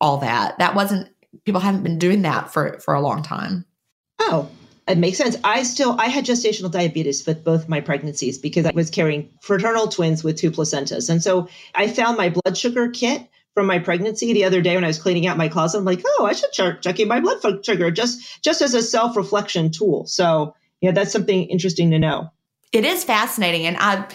[0.00, 0.58] all that.
[0.58, 1.10] That wasn't,
[1.44, 3.66] people haven't been doing that for, for a long time.
[4.18, 4.48] Oh,
[4.88, 5.36] it makes sense.
[5.44, 9.88] I still I had gestational diabetes with both my pregnancies because I was carrying fraternal
[9.88, 11.08] twins with two placentas.
[11.08, 14.84] And so I found my blood sugar kit from my pregnancy the other day when
[14.84, 15.78] I was cleaning out my closet.
[15.78, 19.16] I'm like, oh, I should start checking my blood sugar just just as a self
[19.16, 20.06] reflection tool.
[20.06, 22.30] So yeah, that's something interesting to know.
[22.72, 24.06] It is fascinating, and I.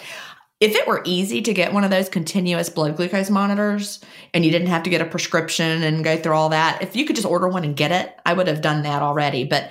[0.58, 4.00] If it were easy to get one of those continuous blood glucose monitors
[4.32, 7.04] and you didn't have to get a prescription and go through all that, if you
[7.04, 9.44] could just order one and get it, I would have done that already.
[9.44, 9.70] But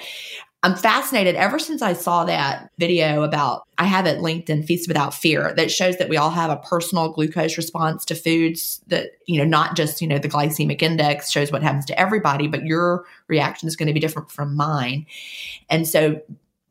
[0.65, 4.87] I'm fascinated ever since I saw that video about, I have it linked in Feast
[4.87, 9.11] Without Fear that shows that we all have a personal glucose response to foods that,
[9.27, 12.65] you know, not just, you know, the glycemic index shows what happens to everybody, but
[12.65, 15.05] your reaction is going to be different from mine.
[15.69, 16.19] And so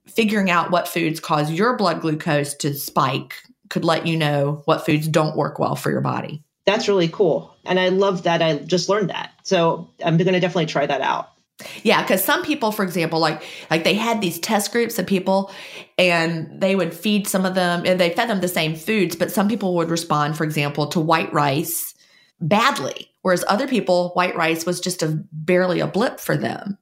[0.08, 3.34] figuring out what foods cause your blood glucose to spike
[3.68, 6.42] could let you know what foods don't work well for your body.
[6.64, 7.54] That's really cool.
[7.64, 9.30] And I love that I just learned that.
[9.44, 11.28] So I'm going to definitely try that out.
[11.84, 15.52] Yeah, because some people, for example, like like they had these test groups of people,
[15.96, 19.30] and they would feed some of them, and they fed them the same foods, but
[19.30, 21.94] some people would respond, for example, to white rice
[22.40, 26.76] badly, whereas other people, white rice was just a barely a blip for them.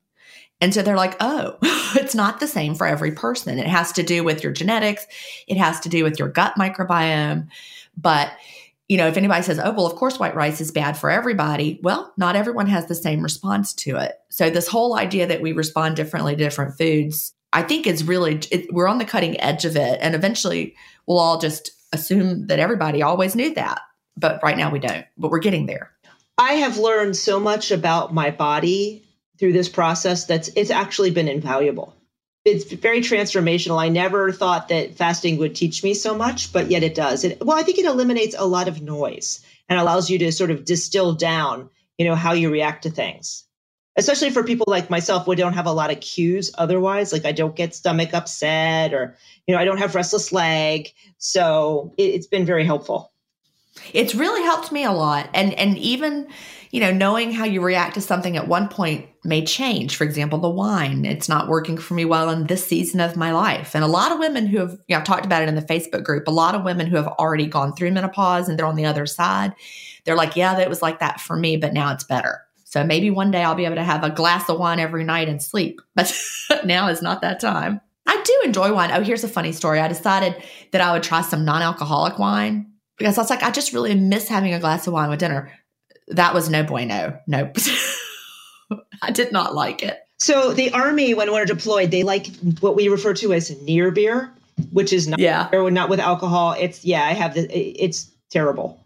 [0.61, 1.59] And so they're like, oh,
[1.97, 3.59] it's not the same for every person.
[3.59, 5.07] It has to do with your genetics,
[5.47, 7.49] it has to do with your gut microbiome,
[7.97, 8.33] but
[8.93, 11.81] you know, if anybody says, oh, well, of course white rice is bad for everybody,
[11.83, 14.17] well, not everyone has the same response to it.
[14.29, 18.43] So, this whole idea that we respond differently to different foods, I think is really,
[18.51, 19.99] it, we're on the cutting edge of it.
[20.03, 20.77] And eventually
[21.07, 23.81] we'll all just assume that everybody always knew that.
[24.19, 25.91] But right now we don't, but we're getting there.
[26.37, 29.07] I have learned so much about my body
[29.39, 31.97] through this process that's it's actually been invaluable
[32.45, 33.81] it's very transformational.
[33.81, 37.25] I never thought that fasting would teach me so much, but yet it does.
[37.25, 40.51] It, well, I think it eliminates a lot of noise and allows you to sort
[40.51, 43.45] of distill down you know, how you react to things.
[43.95, 47.33] Especially for people like myself who don't have a lot of cues otherwise, like I
[47.33, 49.17] don't get stomach upset or,
[49.47, 50.93] you know, I don't have restless leg.
[51.19, 53.13] So it, it's been very helpful.
[53.93, 55.29] It's really helped me a lot.
[55.35, 56.27] And and even,
[56.73, 59.95] you know, knowing how you react to something at one point may change.
[59.95, 63.31] For example, the wine, it's not working for me well in this season of my
[63.31, 63.75] life.
[63.75, 65.61] And a lot of women who have, you know, I've talked about it in the
[65.61, 68.77] Facebook group, a lot of women who have already gone through menopause and they're on
[68.77, 69.53] the other side,
[70.05, 72.41] they're like, yeah, that was like that for me, but now it's better.
[72.65, 75.29] So maybe one day I'll be able to have a glass of wine every night
[75.29, 75.83] and sleep.
[75.95, 76.11] But
[76.65, 77.83] now is not that time.
[78.07, 78.91] I do enjoy wine.
[78.93, 79.79] Oh, here's a funny story.
[79.79, 83.51] I decided that I would try some non alcoholic wine because I was like, I
[83.51, 85.53] just really miss having a glass of wine with dinner.
[86.09, 87.19] That was no bueno.
[87.27, 87.57] Nope.
[89.03, 89.99] I did not like it.
[90.19, 92.29] So the army, when we're deployed, they like
[92.61, 94.33] what we refer to as near beer,
[94.71, 95.49] which is not Yeah.
[95.53, 96.55] or not with alcohol.
[96.59, 98.79] It's yeah, I have the it's terrible.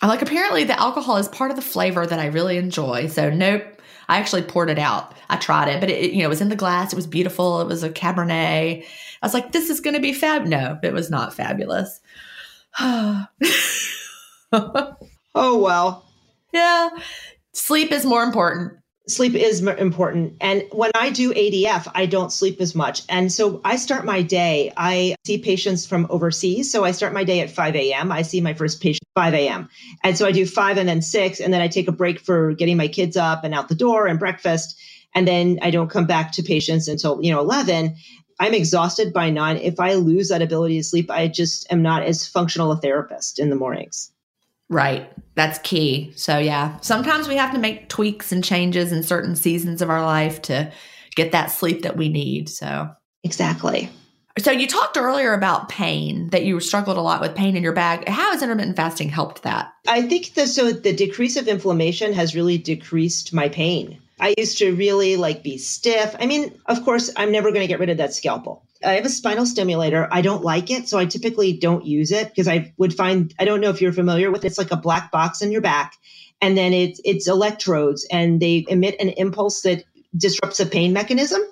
[0.00, 3.08] I'm like, apparently the alcohol is part of the flavor that I really enjoy.
[3.08, 3.62] So nope.
[4.10, 5.14] I actually poured it out.
[5.28, 6.94] I tried it, but it, you know, it was in the glass.
[6.94, 7.60] It was beautiful.
[7.60, 8.82] It was a Cabernet.
[8.82, 10.46] I was like, this is going to be fab.
[10.46, 12.00] No, it was not fabulous.
[15.34, 16.04] Oh well.
[16.52, 16.90] Yeah.
[17.52, 18.74] Sleep is more important.
[19.08, 20.34] Sleep is important.
[20.40, 23.02] And when I do ADF, I don't sleep as much.
[23.08, 24.70] And so I start my day.
[24.76, 26.70] I see patients from overseas.
[26.70, 28.12] So I start my day at 5 a.m.
[28.12, 29.68] I see my first patient at 5 a.m.
[30.04, 31.40] And so I do five and then six.
[31.40, 34.06] And then I take a break for getting my kids up and out the door
[34.06, 34.78] and breakfast.
[35.14, 37.96] And then I don't come back to patients until, you know, 11.
[38.40, 39.56] I'm exhausted by nine.
[39.56, 43.38] If I lose that ability to sleep, I just am not as functional a therapist
[43.38, 44.12] in the mornings.
[44.68, 45.10] Right.
[45.34, 46.12] That's key.
[46.16, 50.02] So, yeah, sometimes we have to make tweaks and changes in certain seasons of our
[50.04, 50.72] life to
[51.14, 52.48] get that sleep that we need.
[52.48, 52.90] So,
[53.24, 53.88] Exactly.
[54.38, 57.72] so you talked earlier about pain, that you struggled a lot with pain in your
[57.72, 58.08] back.
[58.08, 59.72] How has intermittent fasting helped that?
[59.86, 63.98] I think that so the decrease of inflammation has really decreased my pain.
[64.20, 66.14] I used to really like be stiff.
[66.18, 68.64] I mean, of course, I'm never going to get rid of that scalpel.
[68.84, 70.08] I have a spinal stimulator.
[70.10, 73.44] I don't like it, so I typically don't use it because I would find I
[73.44, 74.48] don't know if you're familiar with it.
[74.48, 75.94] It's like a black box in your back
[76.40, 79.84] and then it's it's electrodes and they emit an impulse that
[80.16, 81.42] disrupts a pain mechanism.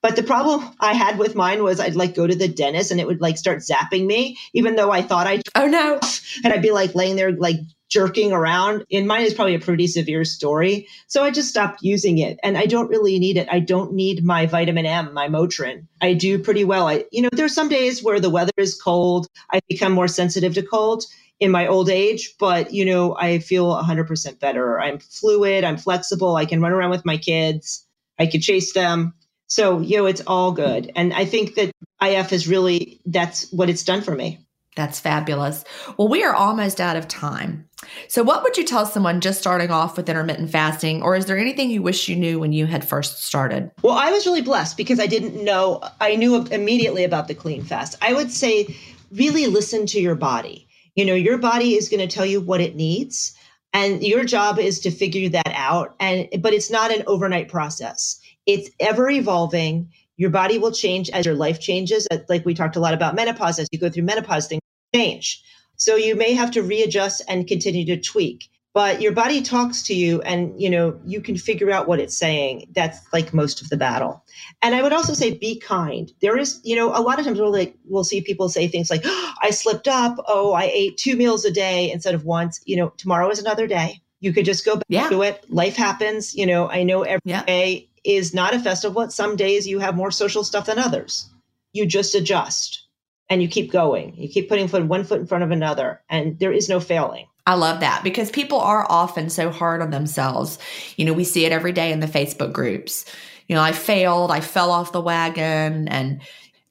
[0.00, 3.00] But the problem I had with mine was I'd like go to the dentist and
[3.00, 5.98] it would like start zapping me, even though I thought I Oh, no.
[6.44, 7.56] and I'd be like laying there like
[7.88, 8.84] jerking around.
[8.92, 10.86] And mine is probably a pretty severe story.
[11.08, 12.38] So I just stopped using it.
[12.44, 13.48] And I don't really need it.
[13.50, 15.86] I don't need my vitamin M, my Motrin.
[16.00, 16.86] I do pretty well.
[16.86, 19.26] I you know, there's some days where the weather is cold.
[19.50, 21.04] I become more sensitive to cold
[21.40, 24.80] in my old age, but you know, I feel 100% better.
[24.80, 27.86] I'm fluid, I'm flexible, I can run around with my kids.
[28.18, 29.14] I can chase them.
[29.48, 30.92] So, you know, it's all good.
[30.94, 31.72] And I think that
[32.02, 34.46] IF is really that's what it's done for me.
[34.78, 35.64] That's fabulous.
[35.96, 37.68] Well, we are almost out of time.
[38.06, 41.36] So, what would you tell someone just starting off with intermittent fasting, or is there
[41.36, 43.72] anything you wish you knew when you had first started?
[43.82, 47.64] Well, I was really blessed because I didn't know, I knew immediately about the clean
[47.64, 47.96] fast.
[48.00, 48.76] I would say,
[49.10, 50.68] really listen to your body.
[50.94, 53.34] You know, your body is going to tell you what it needs,
[53.72, 55.96] and your job is to figure that out.
[55.98, 59.90] And, but it's not an overnight process, it's ever evolving.
[60.16, 62.08] Your body will change as your life changes.
[62.10, 64.62] Uh, like we talked a lot about menopause, as you go through menopause, things
[64.94, 65.40] change.
[65.76, 69.94] So you may have to readjust and continue to tweak but your body talks to
[69.94, 73.68] you and you know you can figure out what it's saying that's like most of
[73.70, 74.24] the battle
[74.62, 77.40] and i would also say be kind there is you know a lot of times
[77.40, 80.96] we'll like we'll see people say things like oh, i slipped up oh i ate
[80.96, 84.44] two meals a day instead of once you know tomorrow is another day you could
[84.44, 85.08] just go back Yeah.
[85.08, 87.44] to it life happens you know i know every Yeah.
[87.44, 91.30] day is not a festival some days you have more social stuff than others
[91.72, 92.86] you just adjust
[93.28, 96.38] and you keep going you keep putting foot one foot in front of another and
[96.38, 100.58] there is no failing I love that because people are often so hard on themselves.
[100.98, 103.06] You know, we see it every day in the Facebook groups.
[103.46, 106.20] You know, I failed, I fell off the wagon and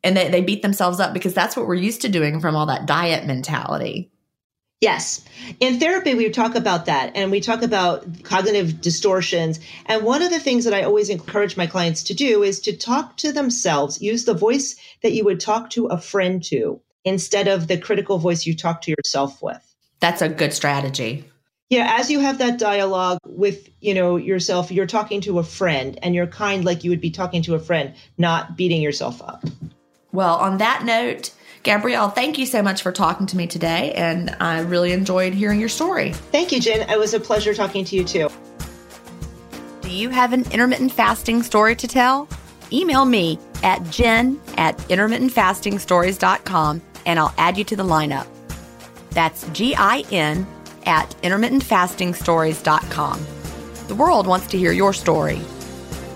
[0.04, 2.68] and they, they beat themselves up because that's what we're used to doing from all
[2.68, 4.12] that diet mentality.
[4.80, 5.26] Yes.
[5.60, 9.60] In therapy, we talk about that and we talk about cognitive distortions.
[9.88, 12.78] And one of the things that I always encourage my clients to do is to
[12.78, 17.48] talk to themselves, use the voice that you would talk to a friend to instead
[17.48, 19.64] of the critical voice you talk to yourself with.
[20.00, 21.26] That's a good strategy.
[21.70, 25.98] Yeah, as you have that dialogue with, you know, yourself, you're talking to a friend
[26.04, 29.44] and you're kind like you would be talking to a friend, not beating yourself up.
[30.12, 31.32] Well, on that note,
[31.68, 33.92] Gabrielle, thank you so much for talking to me today.
[33.92, 36.14] And I really enjoyed hearing your story.
[36.14, 36.90] Thank you, Gin.
[36.90, 38.30] It was a pleasure talking to you too.
[39.82, 42.30] Do you have an intermittent fasting story to tell?
[42.72, 48.28] Email me at gin at intermittentfastingstories.com and I'll add you to the lineup.
[49.10, 50.48] That's G I N
[50.86, 53.28] at intermittentfastingstories.com.
[53.90, 55.42] The world wants to hear your story.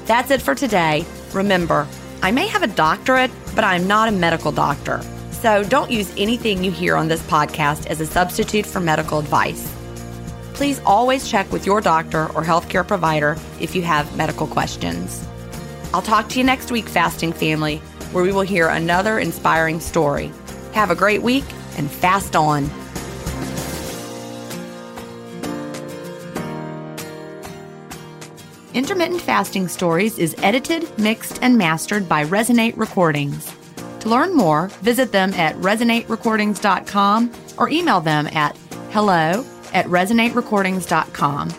[0.05, 1.05] That's it for today.
[1.33, 1.89] Remember,
[2.21, 5.01] I may have a doctorate, but I'm not a medical doctor.
[5.41, 9.75] So don't use anything you hear on this podcast as a substitute for medical advice.
[10.53, 15.27] Please always check with your doctor or healthcare provider if you have medical questions.
[15.95, 17.77] I'll talk to you next week, Fasting Family,
[18.11, 20.31] where we will hear another inspiring story.
[20.73, 22.69] Have a great week and fast on.
[28.75, 33.51] Intermittent Fasting Stories is edited, mixed, and mastered by Resonate Recordings.
[34.01, 38.57] To learn more, visit them at resonaterecordings.com or email them at
[38.89, 41.49] hello at resonaterecordings.com.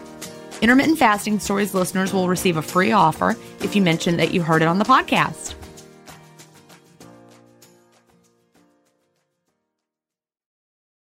[0.60, 4.62] Intermittent Fasting Stories listeners will receive a free offer if you mention that you heard
[4.62, 5.54] it on the podcast.